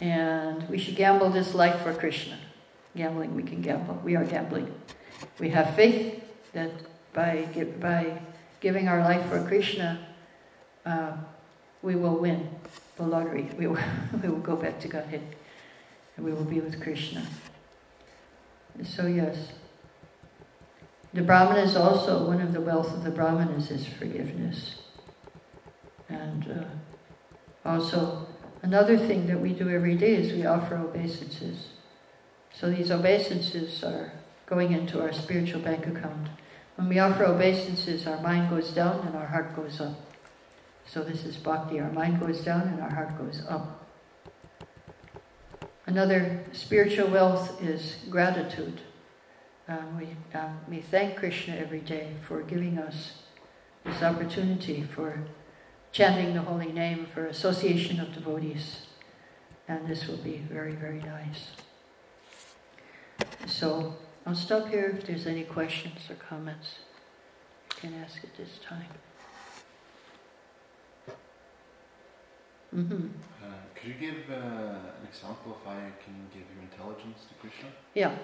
And 0.00 0.68
we 0.68 0.78
should 0.78 0.96
gamble 0.96 1.30
this 1.30 1.54
life 1.54 1.80
for 1.82 1.94
Krishna. 1.94 2.38
Gambling, 2.96 3.34
we 3.34 3.42
can 3.42 3.62
gamble. 3.62 4.00
We 4.04 4.16
are 4.16 4.24
gambling. 4.24 4.74
We 5.38 5.50
have 5.50 5.74
faith 5.74 6.22
that 6.52 6.70
by, 7.12 7.46
by 7.80 8.20
giving 8.60 8.88
our 8.88 9.00
life 9.00 9.26
for 9.28 9.42
Krishna, 9.46 10.06
uh, 10.84 11.12
we 11.82 11.96
will 11.96 12.16
win 12.16 12.50
the 12.96 13.04
lottery. 13.04 13.48
We 13.58 13.66
will, 13.68 13.78
we 14.22 14.28
will 14.28 14.38
go 14.40 14.56
back 14.56 14.80
to 14.80 14.88
Godhead. 14.88 15.22
And 16.16 16.26
we 16.26 16.32
will 16.32 16.44
be 16.44 16.60
with 16.60 16.82
Krishna. 16.82 17.26
So, 18.82 19.06
yes. 19.06 19.52
The 21.14 21.22
Brahmanas 21.22 21.76
also, 21.76 22.26
one 22.26 22.40
of 22.40 22.52
the 22.52 22.60
wealth 22.60 22.92
of 22.92 23.04
the 23.04 23.10
Brahmanas 23.10 23.70
is 23.70 23.86
forgiveness. 23.86 24.74
And 26.08 26.50
uh, 27.64 27.68
also, 27.68 28.26
another 28.62 28.98
thing 28.98 29.28
that 29.28 29.40
we 29.40 29.52
do 29.52 29.70
every 29.70 29.94
day 29.94 30.16
is 30.16 30.32
we 30.32 30.44
offer 30.44 30.76
obeisances. 30.76 31.68
So 32.52 32.68
these 32.68 32.90
obeisances 32.90 33.84
are 33.84 34.12
going 34.46 34.72
into 34.72 35.00
our 35.00 35.12
spiritual 35.12 35.60
bank 35.60 35.86
account. 35.86 36.30
When 36.74 36.88
we 36.88 36.98
offer 36.98 37.24
obeisances, 37.24 38.08
our 38.08 38.20
mind 38.20 38.50
goes 38.50 38.70
down 38.72 39.06
and 39.06 39.14
our 39.14 39.26
heart 39.26 39.54
goes 39.54 39.80
up. 39.80 39.94
So 40.84 41.04
this 41.04 41.24
is 41.24 41.36
bhakti. 41.36 41.78
Our 41.78 41.92
mind 41.92 42.18
goes 42.18 42.40
down 42.40 42.62
and 42.62 42.80
our 42.80 42.90
heart 42.90 43.16
goes 43.16 43.40
up. 43.48 43.86
Another 45.86 46.44
spiritual 46.52 47.08
wealth 47.08 47.62
is 47.62 47.98
gratitude. 48.10 48.80
Um, 49.66 49.98
we, 49.98 50.38
um, 50.38 50.60
we 50.68 50.80
thank 50.80 51.16
Krishna 51.16 51.56
every 51.56 51.80
day 51.80 52.14
for 52.26 52.42
giving 52.42 52.78
us 52.78 53.14
this 53.84 54.02
opportunity 54.02 54.82
for 54.82 55.20
chanting 55.90 56.34
the 56.34 56.42
holy 56.42 56.72
name, 56.72 57.06
for 57.06 57.26
association 57.26 57.98
of 57.98 58.12
devotees. 58.12 58.86
And 59.66 59.86
this 59.88 60.06
will 60.06 60.18
be 60.18 60.42
very, 60.50 60.74
very 60.74 61.00
nice. 61.00 61.52
So 63.46 63.94
I'll 64.26 64.34
stop 64.34 64.68
here 64.68 64.94
if 64.98 65.06
there's 65.06 65.26
any 65.26 65.44
questions 65.44 66.10
or 66.10 66.16
comments. 66.16 66.78
You 67.70 67.88
can 67.90 68.02
ask 68.02 68.18
at 68.22 68.36
this 68.36 68.58
time. 68.66 68.88
Mm-hmm. 72.74 73.06
Uh, 73.42 73.46
could 73.74 73.88
you 73.88 73.94
give 73.94 74.30
uh, 74.30 74.34
an 74.34 75.06
example 75.08 75.52
of 75.52 75.64
how 75.64 75.78
you 75.78 75.92
can 76.04 76.26
give 76.34 76.42
your 76.52 76.62
intelligence 76.70 77.20
to 77.28 77.34
Krishna? 77.40 77.68
Yeah. 77.94 78.14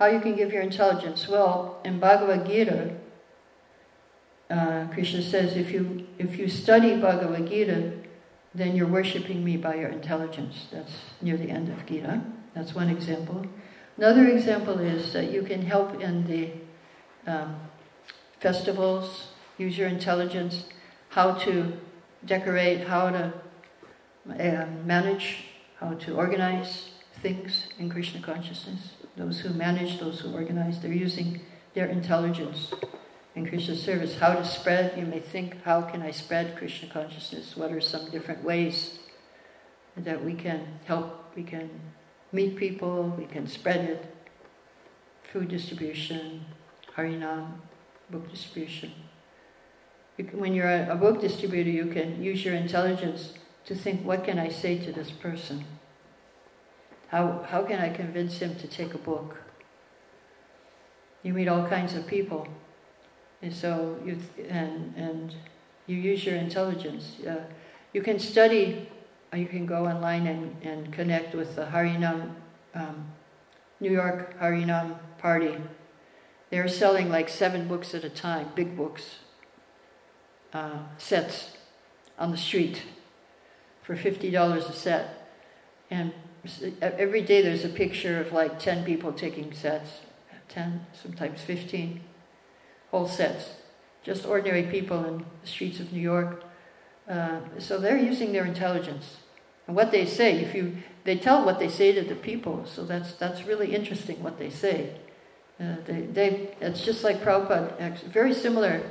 How 0.00 0.06
you 0.06 0.18
can 0.18 0.34
give 0.34 0.50
your 0.50 0.62
intelligence? 0.62 1.28
Well, 1.28 1.78
in 1.84 2.00
Bhagavad 2.00 2.46
Gita, 2.46 2.96
uh, 4.48 4.86
Krishna 4.94 5.20
says, 5.20 5.58
if 5.58 5.70
you 5.72 6.06
if 6.18 6.38
you 6.38 6.48
study 6.48 6.98
Bhagavad 6.98 7.46
Gita, 7.46 7.92
then 8.54 8.74
you're 8.74 8.88
worshiping 8.88 9.44
me 9.44 9.58
by 9.58 9.74
your 9.74 9.90
intelligence. 9.90 10.68
That's 10.72 10.90
near 11.20 11.36
the 11.36 11.50
end 11.50 11.68
of 11.68 11.84
Gita. 11.84 12.22
That's 12.54 12.74
one 12.74 12.88
example. 12.88 13.44
Another 13.98 14.26
example 14.26 14.78
is 14.78 15.12
that 15.12 15.30
you 15.30 15.42
can 15.42 15.66
help 15.66 16.00
in 16.00 16.26
the 16.26 16.50
um, 17.30 17.60
festivals, 18.38 19.26
use 19.58 19.76
your 19.76 19.88
intelligence, 19.88 20.64
how 21.10 21.34
to 21.44 21.74
decorate, 22.24 22.86
how 22.86 23.10
to 23.10 23.34
uh, 24.30 24.66
manage, 24.86 25.44
how 25.78 25.92
to 25.92 26.16
organize 26.16 26.89
things 27.22 27.68
in 27.78 27.90
Krishna 27.90 28.20
consciousness. 28.20 28.94
Those 29.16 29.40
who 29.40 29.50
manage, 29.50 29.98
those 29.98 30.20
who 30.20 30.32
organize, 30.32 30.80
they're 30.80 30.92
using 30.92 31.40
their 31.74 31.86
intelligence 31.86 32.72
in 33.34 33.46
Krishna 33.46 33.76
service. 33.76 34.18
How 34.18 34.34
to 34.34 34.44
spread, 34.44 34.98
you 34.98 35.06
may 35.06 35.20
think, 35.20 35.62
how 35.62 35.82
can 35.82 36.02
I 36.02 36.10
spread 36.10 36.56
Krishna 36.56 36.88
consciousness? 36.88 37.56
What 37.56 37.72
are 37.72 37.80
some 37.80 38.10
different 38.10 38.44
ways 38.44 38.98
that 39.96 40.24
we 40.24 40.34
can 40.34 40.66
help, 40.84 41.34
we 41.36 41.42
can 41.42 41.70
meet 42.32 42.56
people, 42.56 43.14
we 43.18 43.26
can 43.26 43.46
spread 43.46 43.80
it, 43.80 44.14
food 45.32 45.48
distribution, 45.48 46.44
harinam, 46.96 47.52
book 48.10 48.30
distribution. 48.30 48.92
When 50.32 50.54
you're 50.54 50.90
a 50.90 50.96
book 50.96 51.20
distributor, 51.20 51.70
you 51.70 51.86
can 51.86 52.22
use 52.22 52.44
your 52.44 52.54
intelligence 52.54 53.34
to 53.66 53.74
think, 53.74 54.04
what 54.04 54.24
can 54.24 54.38
I 54.38 54.48
say 54.48 54.78
to 54.78 54.92
this 54.92 55.10
person? 55.10 55.64
How, 57.10 57.44
how 57.48 57.62
can 57.62 57.80
I 57.80 57.90
convince 57.90 58.38
him 58.38 58.56
to 58.56 58.66
take 58.66 58.94
a 58.94 58.98
book? 58.98 59.36
You 61.22 61.32
meet 61.34 61.48
all 61.48 61.68
kinds 61.68 61.94
of 61.94 62.06
people. 62.06 62.48
And 63.42 63.52
so 63.52 63.98
you, 64.04 64.18
and, 64.48 64.94
and 64.96 65.34
you 65.86 65.96
use 65.96 66.24
your 66.24 66.36
intelligence. 66.36 67.16
Uh, 67.26 67.44
you 67.92 68.02
can 68.02 68.18
study 68.18 68.88
you 69.38 69.46
can 69.46 69.64
go 69.64 69.86
online 69.86 70.26
and, 70.26 70.56
and 70.62 70.92
connect 70.92 71.34
with 71.34 71.54
the 71.54 71.66
Harinam, 71.66 72.34
um, 72.74 73.12
New 73.78 73.92
York 73.92 74.38
Harinam 74.40 74.98
Party. 75.18 75.56
They're 76.50 76.68
selling 76.68 77.08
like 77.08 77.28
seven 77.28 77.68
books 77.68 77.94
at 77.94 78.02
a 78.02 78.10
time, 78.10 78.48
big 78.56 78.76
books, 78.76 79.20
uh, 80.52 80.78
sets 80.98 81.56
on 82.18 82.32
the 82.32 82.36
street 82.36 82.82
for 83.82 83.94
$50 83.94 84.56
a 84.56 84.72
set. 84.72 85.30
And 85.90 86.12
every 86.80 87.22
day 87.22 87.42
there's 87.42 87.64
a 87.64 87.68
picture 87.68 88.20
of 88.20 88.32
like 88.32 88.58
10 88.58 88.84
people 88.84 89.12
taking 89.12 89.52
sets, 89.52 90.00
10, 90.48 90.86
sometimes 90.92 91.42
15, 91.42 92.00
whole 92.90 93.08
sets. 93.08 93.54
Just 94.02 94.24
ordinary 94.24 94.62
people 94.62 95.04
in 95.04 95.24
the 95.42 95.46
streets 95.46 95.78
of 95.80 95.92
New 95.92 96.00
York. 96.00 96.42
Uh, 97.08 97.40
so 97.58 97.78
they're 97.78 97.98
using 97.98 98.32
their 98.32 98.46
intelligence. 98.46 99.18
And 99.66 99.76
what 99.76 99.90
they 99.90 100.06
say, 100.06 100.40
if 100.40 100.54
you, 100.54 100.78
they 101.04 101.16
tell 101.16 101.44
what 101.44 101.58
they 101.58 101.68
say 101.68 101.92
to 101.92 102.02
the 102.02 102.14
people, 102.14 102.64
so 102.66 102.84
that's, 102.84 103.12
that's 103.14 103.44
really 103.44 103.74
interesting 103.74 104.22
what 104.22 104.38
they 104.38 104.50
say. 104.50 104.96
Uh, 105.60 105.76
they, 105.86 106.00
they, 106.02 106.56
it's 106.60 106.82
just 106.82 107.04
like 107.04 107.22
Prabhupada, 107.22 108.02
very 108.06 108.32
similar 108.32 108.90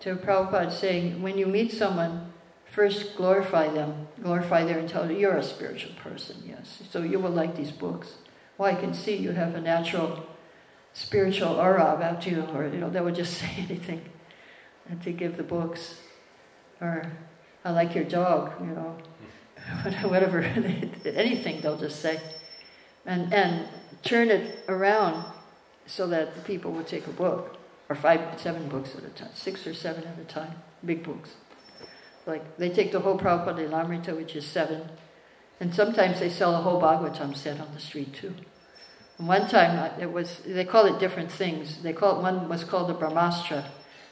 to 0.00 0.16
Prabhupada 0.16 0.72
saying, 0.72 1.20
when 1.20 1.36
you 1.36 1.46
meet 1.46 1.72
someone, 1.72 2.27
first 2.78 3.16
glorify 3.16 3.66
them, 3.66 4.06
glorify 4.22 4.62
their 4.62 4.78
intelligence. 4.78 5.18
You're 5.18 5.36
a 5.36 5.42
spiritual 5.42 5.94
person, 5.94 6.36
yes. 6.46 6.80
So 6.92 7.02
you 7.02 7.18
will 7.18 7.32
like 7.32 7.56
these 7.56 7.72
books. 7.72 8.12
Well, 8.56 8.72
I 8.72 8.76
can 8.78 8.94
see 8.94 9.16
you 9.16 9.32
have 9.32 9.56
a 9.56 9.60
natural 9.60 10.24
spiritual 10.92 11.54
aura 11.56 11.92
about 11.92 12.24
you, 12.24 12.42
or, 12.54 12.68
you 12.68 12.78
know, 12.78 12.88
they 12.88 13.00
would 13.00 13.16
just 13.16 13.34
say 13.40 13.50
anything 13.58 14.02
And 14.88 15.02
to 15.02 15.10
give 15.10 15.36
the 15.36 15.42
books. 15.42 15.96
Or, 16.80 17.10
I 17.64 17.72
like 17.72 17.96
your 17.96 18.04
dog, 18.04 18.52
you 18.60 18.72
know. 18.78 18.96
whatever, 20.08 20.38
anything 21.04 21.60
they'll 21.60 21.76
just 21.80 22.00
say. 22.00 22.20
And, 23.04 23.34
and 23.34 23.66
turn 24.04 24.30
it 24.30 24.60
around 24.68 25.24
so 25.86 26.06
that 26.06 26.36
the 26.36 26.42
people 26.42 26.70
would 26.70 26.86
take 26.86 27.08
a 27.08 27.16
book, 27.24 27.58
or 27.88 27.96
five, 27.96 28.20
seven 28.40 28.68
books 28.68 28.94
at 28.94 29.02
a 29.02 29.08
time, 29.08 29.34
six 29.34 29.66
or 29.66 29.74
seven 29.74 30.04
at 30.04 30.16
a 30.16 30.24
time, 30.24 30.54
big 30.84 31.02
books. 31.02 31.30
Like, 32.28 32.58
they 32.58 32.68
take 32.68 32.92
the 32.92 33.00
whole 33.00 33.18
Prabhupada 33.18 33.66
Lilamrita, 33.66 34.14
which 34.14 34.36
is 34.36 34.44
seven, 34.44 34.90
and 35.60 35.74
sometimes 35.74 36.20
they 36.20 36.28
sell 36.28 36.54
a 36.54 36.58
whole 36.58 36.78
Bhagavatam 36.78 37.34
set 37.34 37.58
on 37.58 37.72
the 37.74 37.80
street 37.80 38.12
too. 38.12 38.34
And 39.16 39.26
one 39.26 39.48
time, 39.48 39.78
uh, 39.78 39.98
it 39.98 40.12
was, 40.12 40.42
they 40.46 40.66
call 40.66 40.84
it 40.84 41.00
different 41.00 41.32
things. 41.32 41.82
They 41.82 41.94
call 41.94 42.18
it, 42.18 42.22
one 42.22 42.46
was 42.50 42.64
called 42.64 42.90
the 42.90 42.94
Brahmastra. 42.94 43.64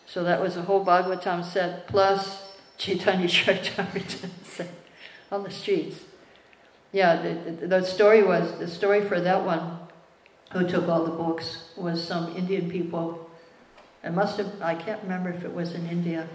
So 0.07 0.25
that 0.25 0.41
was 0.41 0.57
a 0.57 0.63
whole 0.63 0.83
Bhagavatam 0.83 1.45
set 1.45 1.89
plus 1.89 2.55
Chaitanya 2.79 3.27
Charitamrita 3.29 4.31
set 4.45 4.71
on 5.31 5.43
the 5.43 5.51
streets. 5.51 6.01
Yeah, 6.93 7.21
the, 7.21 7.51
the, 7.53 7.67
the 7.67 7.85
story 7.85 8.23
was, 8.23 8.59
the 8.59 8.67
story 8.67 9.07
for 9.07 9.21
that 9.21 9.45
one, 9.45 9.79
who 10.53 10.67
took 10.67 10.89
all 10.89 11.05
the 11.05 11.11
books, 11.11 11.69
was 11.77 12.03
some 12.03 12.35
Indian 12.35 12.71
people. 12.71 13.29
It 14.03 14.13
must 14.13 14.39
have, 14.39 14.63
I 14.63 14.75
can't 14.75 15.03
remember 15.03 15.29
if 15.29 15.45
it 15.45 15.53
was 15.53 15.75
in 15.75 15.87
India, 15.89 16.27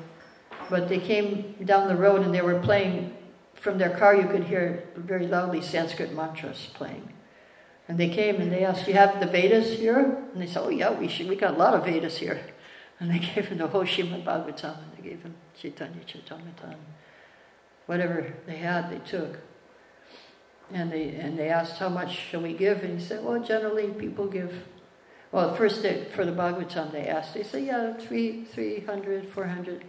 but 0.71 0.87
they 0.87 0.99
came 0.99 1.53
down 1.65 1.89
the 1.89 1.95
road 1.95 2.21
and 2.21 2.33
they 2.33 2.41
were 2.41 2.59
playing 2.59 3.13
from 3.53 3.77
their 3.77 3.95
car 3.95 4.15
you 4.15 4.27
could 4.27 4.45
hear 4.45 4.85
very 4.95 5.27
loudly 5.27 5.61
Sanskrit 5.61 6.15
mantras 6.15 6.69
playing. 6.73 7.13
And 7.87 7.99
they 7.99 8.07
came 8.07 8.39
and 8.39 8.51
they 8.51 8.63
asked, 8.63 8.87
"You 8.87 8.93
have 8.93 9.19
the 9.19 9.27
Vedas 9.27 9.77
here?" 9.77 10.17
And 10.31 10.41
they 10.41 10.47
said, 10.47 10.63
"Oh 10.63 10.69
yeah, 10.69 10.91
we 10.91 11.09
should. 11.09 11.27
We 11.27 11.35
got 11.35 11.55
a 11.55 11.57
lot 11.57 11.75
of 11.75 11.85
Vedas 11.85 12.17
here." 12.17 12.41
And 13.01 13.09
they 13.09 13.17
gave 13.33 13.47
him 13.47 13.57
the 13.57 13.67
whole 13.67 13.83
Srimad 13.83 14.23
Bhagavatam, 14.23 14.77
and 14.83 14.91
they 14.95 15.09
gave 15.09 15.23
him 15.23 15.33
Chaitanya 15.59 16.03
Charitamrita, 16.05 16.65
and 16.65 16.85
whatever 17.87 18.31
they 18.45 18.57
had, 18.57 18.91
they 18.91 18.99
took. 18.99 19.39
And 20.71 20.91
they 20.91 21.15
and 21.15 21.37
they 21.37 21.49
asked, 21.49 21.79
"How 21.79 21.89
much 21.89 22.11
shall 22.15 22.43
we 22.43 22.53
give?" 22.53 22.83
And 22.83 22.99
he 22.99 23.05
said, 23.05 23.25
"Well, 23.25 23.43
generally 23.43 23.87
people 23.87 24.27
give." 24.27 24.53
Well, 25.31 25.55
first 25.55 25.81
they, 25.81 26.05
for 26.15 26.25
the 26.25 26.31
Bhagavatam 26.31 26.91
they 26.91 27.07
asked. 27.07 27.33
They 27.33 27.43
said, 27.43 27.63
"Yeah, 27.63 27.93
three, 27.93 28.45
three 28.45 28.81
hundred, 28.81 29.27
four 29.29 29.47
hundred. 29.47 29.83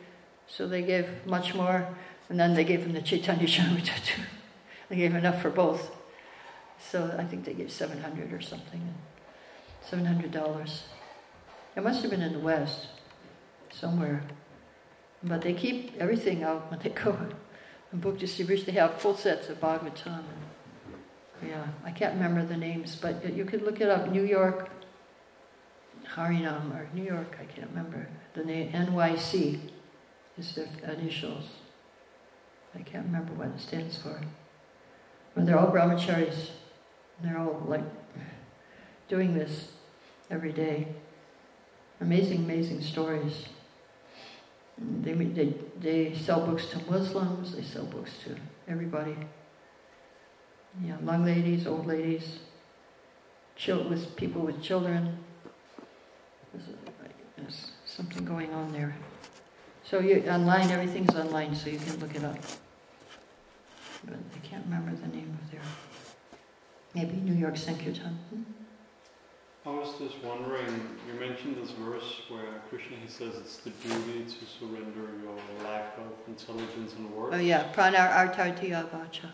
So 0.54 0.68
they 0.68 0.82
gave 0.82 1.08
much 1.24 1.54
more, 1.54 1.88
and 2.28 2.38
then 2.38 2.52
they 2.52 2.64
gave 2.64 2.80
him 2.80 2.92
the 2.92 3.00
Chaitanya 3.00 3.46
Charitamrita 3.46 4.04
too. 4.04 4.22
They 4.90 4.96
gave 4.96 5.14
enough 5.14 5.40
for 5.40 5.48
both. 5.48 5.90
So 6.78 7.14
I 7.16 7.24
think 7.24 7.46
they 7.46 7.54
gave 7.54 7.72
700 7.72 8.34
or 8.34 8.42
something. 8.42 8.94
$700. 9.90 10.80
It 11.74 11.82
must 11.82 12.02
have 12.02 12.10
been 12.10 12.20
in 12.20 12.34
the 12.34 12.38
West, 12.38 12.88
somewhere. 13.72 14.24
But 15.22 15.40
they 15.40 15.54
keep 15.54 15.96
everything 15.98 16.42
out 16.42 16.70
when 16.70 16.80
they 16.80 16.90
go. 16.90 17.16
In 17.90 18.00
book 18.00 18.18
distribution, 18.18 18.66
they 18.66 18.72
have 18.72 19.00
full 19.00 19.16
sets 19.16 19.48
of 19.48 19.58
Bhagavatam. 19.58 20.24
Yeah, 21.46 21.66
I 21.82 21.92
can't 21.92 22.14
remember 22.14 22.44
the 22.44 22.58
names, 22.58 22.94
but 22.94 23.34
you 23.34 23.46
could 23.46 23.62
look 23.62 23.80
it 23.80 23.88
up. 23.88 24.10
New 24.10 24.24
York, 24.24 24.68
Harinam, 26.14 26.74
or 26.74 26.88
New 26.92 27.04
York, 27.04 27.38
I 27.40 27.44
can't 27.44 27.70
remember. 27.70 28.06
The 28.34 28.44
name, 28.44 28.70
NYC 28.72 29.58
is 30.38 30.54
their 30.54 30.68
initials. 30.90 31.44
I 32.74 32.82
can't 32.82 33.06
remember 33.06 33.32
what 33.34 33.48
it 33.48 33.60
stands 33.60 33.98
for. 33.98 34.20
But 35.34 35.46
they're 35.46 35.58
all 35.58 35.70
brahmacharis. 35.70 36.50
They're 37.22 37.38
all 37.38 37.62
like 37.66 37.84
doing 39.08 39.34
this 39.34 39.72
every 40.30 40.52
day. 40.52 40.88
Amazing, 42.00 42.44
amazing 42.44 42.82
stories. 42.82 43.46
They, 44.78 45.12
they, 45.12 45.54
they 45.80 46.14
sell 46.14 46.46
books 46.46 46.66
to 46.70 46.78
Muslims, 46.90 47.54
they 47.54 47.62
sell 47.62 47.84
books 47.84 48.10
to 48.24 48.36
everybody. 48.66 49.16
Yeah, 50.82 50.96
young 51.04 51.24
ladies, 51.24 51.66
old 51.66 51.86
ladies, 51.86 52.38
chil- 53.54 53.88
with 53.88 54.16
people 54.16 54.40
with 54.40 54.62
children. 54.62 55.18
There's 57.36 57.72
something 57.84 58.24
going 58.24 58.52
on 58.52 58.72
there. 58.72 58.96
So 59.84 59.98
you 59.98 60.24
online, 60.28 60.70
everything's 60.70 61.14
online, 61.14 61.54
so 61.54 61.68
you 61.68 61.78
can 61.78 61.98
look 61.98 62.14
it 62.14 62.24
up. 62.24 62.38
But 64.04 64.14
I 64.14 64.46
can't 64.46 64.64
remember 64.64 64.92
the 64.92 65.08
name 65.08 65.36
of 65.42 65.50
their. 65.50 65.60
Maybe 66.94 67.16
New 67.16 67.34
York 67.34 67.56
Sankirtan. 67.56 68.18
Hmm? 68.30 68.42
I 69.64 69.70
was 69.70 69.94
just 69.96 70.22
wondering, 70.24 70.66
you 71.06 71.20
mentioned 71.20 71.56
this 71.56 71.70
verse 71.70 72.22
where 72.28 72.62
Krishna 72.68 72.96
he 72.96 73.08
says 73.08 73.34
it's 73.36 73.58
the 73.58 73.70
duty 73.70 74.24
to 74.24 74.44
surrender 74.58 75.08
your 75.22 75.64
lack 75.64 75.96
of 75.98 76.12
intelligence 76.26 76.94
and 76.94 77.08
words. 77.12 77.36
Oh 77.36 77.38
yeah, 77.38 77.72
artartiya 77.72 78.88
vacha. 78.90 79.30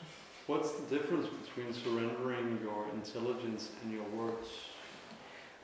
What's 0.47 0.73
the 0.73 0.99
difference 0.99 1.29
between 1.29 1.73
surrendering 1.73 2.59
your 2.63 2.87
intelligence 2.95 3.71
and 3.83 3.93
your 3.93 4.05
words? 4.15 4.49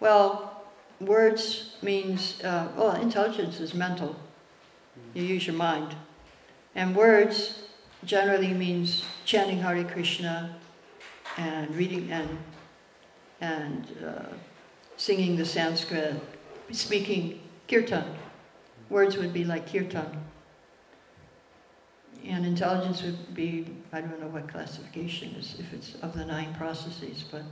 Well, 0.01 0.65
words 1.01 1.77
means, 1.83 2.43
uh, 2.43 2.69
well, 2.77 2.93
intelligence 2.93 3.61
is 3.61 3.75
mental. 3.75 4.17
You 5.15 5.23
use 5.23 5.47
your 5.47 5.57
mind. 5.57 5.95
And 6.75 6.95
words 6.95 7.69
generally 8.05 8.53
means 8.53 9.05
chanting 9.25 9.59
Hare 9.61 9.85
Krishna 9.85 10.57
and 11.37 11.75
reading 11.75 12.11
and, 12.11 12.39
and 13.41 13.87
uh, 14.05 14.35
singing 14.97 15.37
the 15.37 15.45
Sanskrit, 15.45 16.21
speaking 16.73 17.41
kirtan. 17.69 18.05
Words 18.91 19.17
would 19.17 19.33
be 19.33 19.45
like 19.45 19.71
kirtan. 19.73 20.25
And 22.25 22.47
intelligence 22.47 23.03
would 23.03 23.35
be, 23.35 23.67
I 23.93 24.01
don't 24.01 24.21
know 24.21 24.29
what 24.29 24.49
classification 24.49 25.35
is, 25.35 25.57
if 25.59 25.73
it's 25.73 25.95
of 25.97 26.17
the 26.17 26.25
nine 26.25 26.55
processes, 26.55 27.25
but 27.31 27.43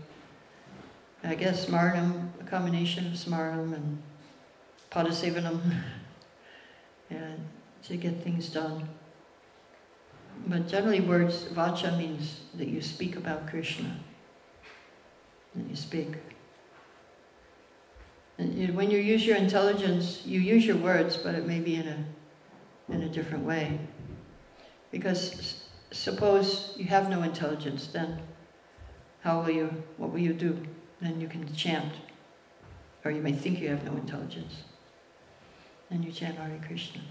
I 1.22 1.34
guess 1.34 1.66
smaranam, 1.66 2.28
a 2.40 2.44
combination 2.44 3.06
of 3.06 3.12
smaranam 3.12 3.74
and 3.74 4.02
padasevanam, 4.90 5.60
and 7.16 7.48
to 7.84 7.96
get 7.96 8.22
things 8.22 8.48
done. 8.48 8.88
But 10.46 10.68
generally, 10.68 11.00
words, 11.00 11.44
vacha 11.44 11.96
means 11.96 12.40
that 12.54 12.68
you 12.68 12.80
speak 12.80 13.16
about 13.16 13.48
Krishna. 13.48 13.98
That 15.54 15.68
you 15.68 15.76
speak. 15.76 16.16
And 18.38 18.54
you, 18.54 18.72
when 18.72 18.90
you 18.90 18.98
use 18.98 19.26
your 19.26 19.36
intelligence, 19.36 20.22
you 20.24 20.40
use 20.40 20.66
your 20.66 20.76
words, 20.76 21.16
but 21.16 21.34
it 21.34 21.46
may 21.46 21.60
be 21.60 21.76
in 21.76 21.86
a, 21.86 22.92
in 22.92 23.02
a 23.02 23.08
different 23.08 23.44
way. 23.44 23.78
Because 24.90 25.64
suppose 25.90 26.74
you 26.76 26.86
have 26.86 27.08
no 27.08 27.22
intelligence, 27.22 27.86
then 27.86 28.20
how 29.20 29.40
will 29.40 29.50
you, 29.50 29.82
what 29.96 30.10
will 30.10 30.18
you 30.18 30.32
do? 30.32 30.60
Then 31.00 31.20
you 31.20 31.28
can 31.28 31.52
chant. 31.54 31.92
Or 33.04 33.10
you 33.10 33.20
may 33.20 33.32
think 33.32 33.60
you 33.60 33.68
have 33.68 33.84
no 33.84 33.92
intelligence. 33.92 34.62
Then 35.92 36.02
you 36.02 36.10
chant 36.10 36.38
Hare 36.38 36.58
Krishna. 36.66 37.02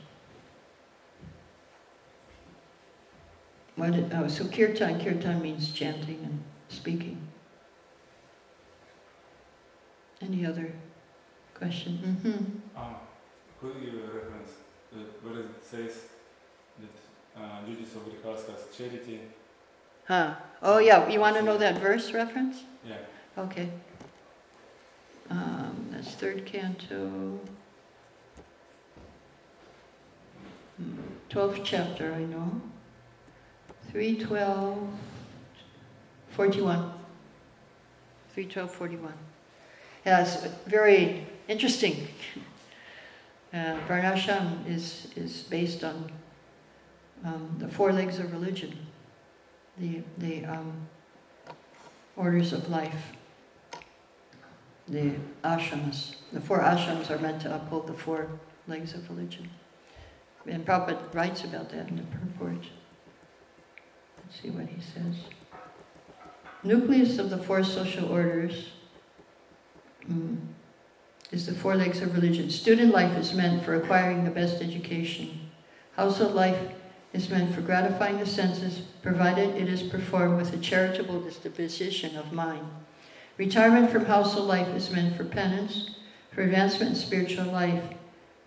What 3.76 3.91
did, 3.91 4.12
oh, 4.12 4.28
so 4.28 4.46
kirtan, 4.46 5.00
kirtan 5.00 5.39
means 5.39 5.72
chanting 5.72 6.20
and 6.24 6.44
speaking. 6.67 7.28
Any 10.20 10.48
other 10.48 10.74
question? 11.54 12.00
Mm-hmm. 12.04 12.80
Um, 12.80 12.96
could 13.60 13.76
you 13.84 13.91
give 13.91 14.00
a 14.00 14.13
reference 14.13 14.52
uh, 14.91 14.98
where 15.22 15.41
it 15.41 15.63
says 15.63 16.08
that 16.80 17.39
uh, 17.39 17.62
duties 17.63 17.94
of 17.96 18.02
Grihastas 18.10 18.76
charity? 18.76 19.20
Huh. 20.08 20.34
Oh, 20.63 20.80
yeah, 20.80 21.08
you 21.08 21.20
want 21.20 21.36
to 21.36 21.44
know 21.44 21.60
that 21.60 21.78
verse 21.78 22.13
reference? 22.13 22.63
Yeah. 22.84 22.98
Okay. 23.38 23.70
Um, 25.30 25.89
that's 25.91 26.15
third 26.15 26.48
canto, 26.48 27.39
Hmm, 30.38 30.71
12th 31.30 31.62
chapter, 31.63 32.13
I 32.13 32.24
know. 32.24 32.62
312, 33.91 34.89
41. 36.30 36.94
312, 38.34 38.72
41. 38.72 39.13
Yeah, 40.06 40.22
it's 40.22 40.46
very 40.65 41.26
interesting. 41.48 42.08
Uh, 43.54 43.76
Varnashram 43.88 44.67
is, 44.67 45.08
is 45.15 45.44
based 45.44 45.84
on 45.84 46.12
um, 47.26 47.56
the 47.60 47.67
four 47.67 47.91
legs 47.91 48.17
of 48.17 48.32
religion, 48.32 48.78
the, 49.78 50.02
the 50.17 50.46
um, 50.46 50.88
orders 52.15 52.54
of 52.54 52.70
life, 52.70 53.13
the 54.88 55.12
ashrams. 55.44 56.15
The 56.32 56.41
four 56.41 56.60
ashrams 56.60 57.10
are 57.10 57.20
meant 57.20 57.41
to 57.41 57.54
uphold 57.54 57.88
the 57.88 57.94
four 57.94 58.28
legs 58.67 58.94
of 58.94 59.10
religion. 59.10 59.50
And 60.47 60.65
Prabhupada 60.65 61.13
writes 61.13 61.43
about 61.43 61.69
that 61.69 61.88
in 61.89 61.97
the 61.97 62.04
purport. 62.04 62.65
Let's 64.17 64.41
see 64.41 64.49
what 64.49 64.67
he 64.67 64.82
says. 64.82 65.15
Nucleus 66.63 67.17
of 67.17 67.30
the 67.30 67.38
four 67.38 67.63
social 67.63 68.12
orders 68.12 68.69
mm, 70.10 70.38
is 71.32 71.45
the 71.45 71.54
four 71.54 71.75
legs 71.75 72.01
of 72.01 72.13
religion. 72.13 72.49
Student 72.49 72.91
life 72.91 73.17
is 73.17 73.34
meant 73.34 73.63
for 73.63 73.75
acquiring 73.75 74.23
the 74.23 74.32
best 74.32 74.62
education. 74.62 75.49
Household 75.95 76.34
life 76.34 76.71
is 77.13 77.30
meant 77.30 77.54
for 77.54 77.62
gratifying 77.62 78.19
the 78.19 78.25
senses, 78.25 78.80
provided 79.01 79.56
it 79.56 79.67
is 79.67 79.84
performed 79.84 80.38
with 80.38 80.54
a 80.54 80.58
charitable 80.58 81.21
disposition 81.21 82.15
of 82.15 82.31
mind. 82.31 82.65
Retirement 83.37 83.89
from 83.89 84.06
household 84.06 84.48
life 84.48 84.67
is 84.69 84.92
meant 84.92 85.15
for 85.15 85.23
penance, 85.23 85.96
for 86.31 86.42
advancement 86.42 86.92
in 86.92 86.96
spiritual 86.96 87.46
life, 87.46 87.83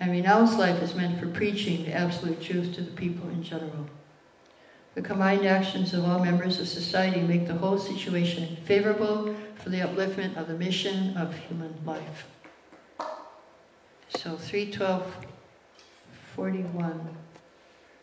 and 0.05 0.13
renounced 0.13 0.59
life 0.59 0.83
is 0.83 0.95
meant 0.95 1.19
for 1.19 1.27
preaching 1.29 1.87
the 1.87 1.95
absolute 1.95 2.39
truth 2.39 2.75
to 2.75 2.83
the 2.83 2.91
people 2.91 3.27
in 3.31 3.43
general. 3.43 3.89
The 4.95 5.01
combined 5.01 5.47
actions 5.47 5.95
of 5.95 6.05
all 6.05 6.23
members 6.23 6.61
of 6.61 6.69
society 6.69 7.23
make 7.23 7.47
the 7.47 7.55
whole 7.55 7.79
situation 7.79 8.59
favorable 8.67 9.35
for 9.55 9.71
the 9.71 9.79
upliftment 9.79 10.37
of 10.37 10.47
the 10.47 10.59
mission 10.59 11.17
of 11.17 11.35
human 11.35 11.75
life. 11.87 12.27
So 14.11 14.37
312, 14.37 15.27
41. 16.37 17.17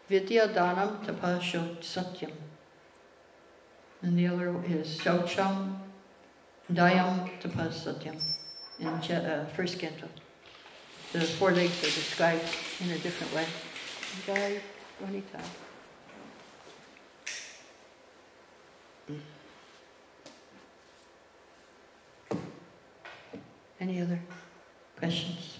Vidya 0.09 0.47
Danam 0.47 1.05
Tapasho 1.05 1.77
Satyam. 1.81 2.31
And 4.01 4.17
the 4.17 4.25
other 4.25 4.55
is 4.67 4.97
Shaucham 4.97 5.75
Dayam 6.73 7.29
Tapas 7.39 7.85
Satyam 7.85 8.19
in 8.79 8.87
uh, 8.87 9.47
first 9.55 9.77
canto 9.77 10.07
the 11.11 11.21
four 11.21 11.51
legs 11.51 11.79
are 11.81 11.87
described 11.87 12.43
in 12.79 12.89
a 12.91 12.97
different 12.99 13.33
way. 13.35 13.45
Any 23.79 23.99
other 23.99 24.19
questions? 24.97 25.57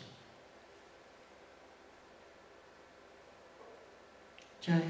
Jaya 4.61 4.81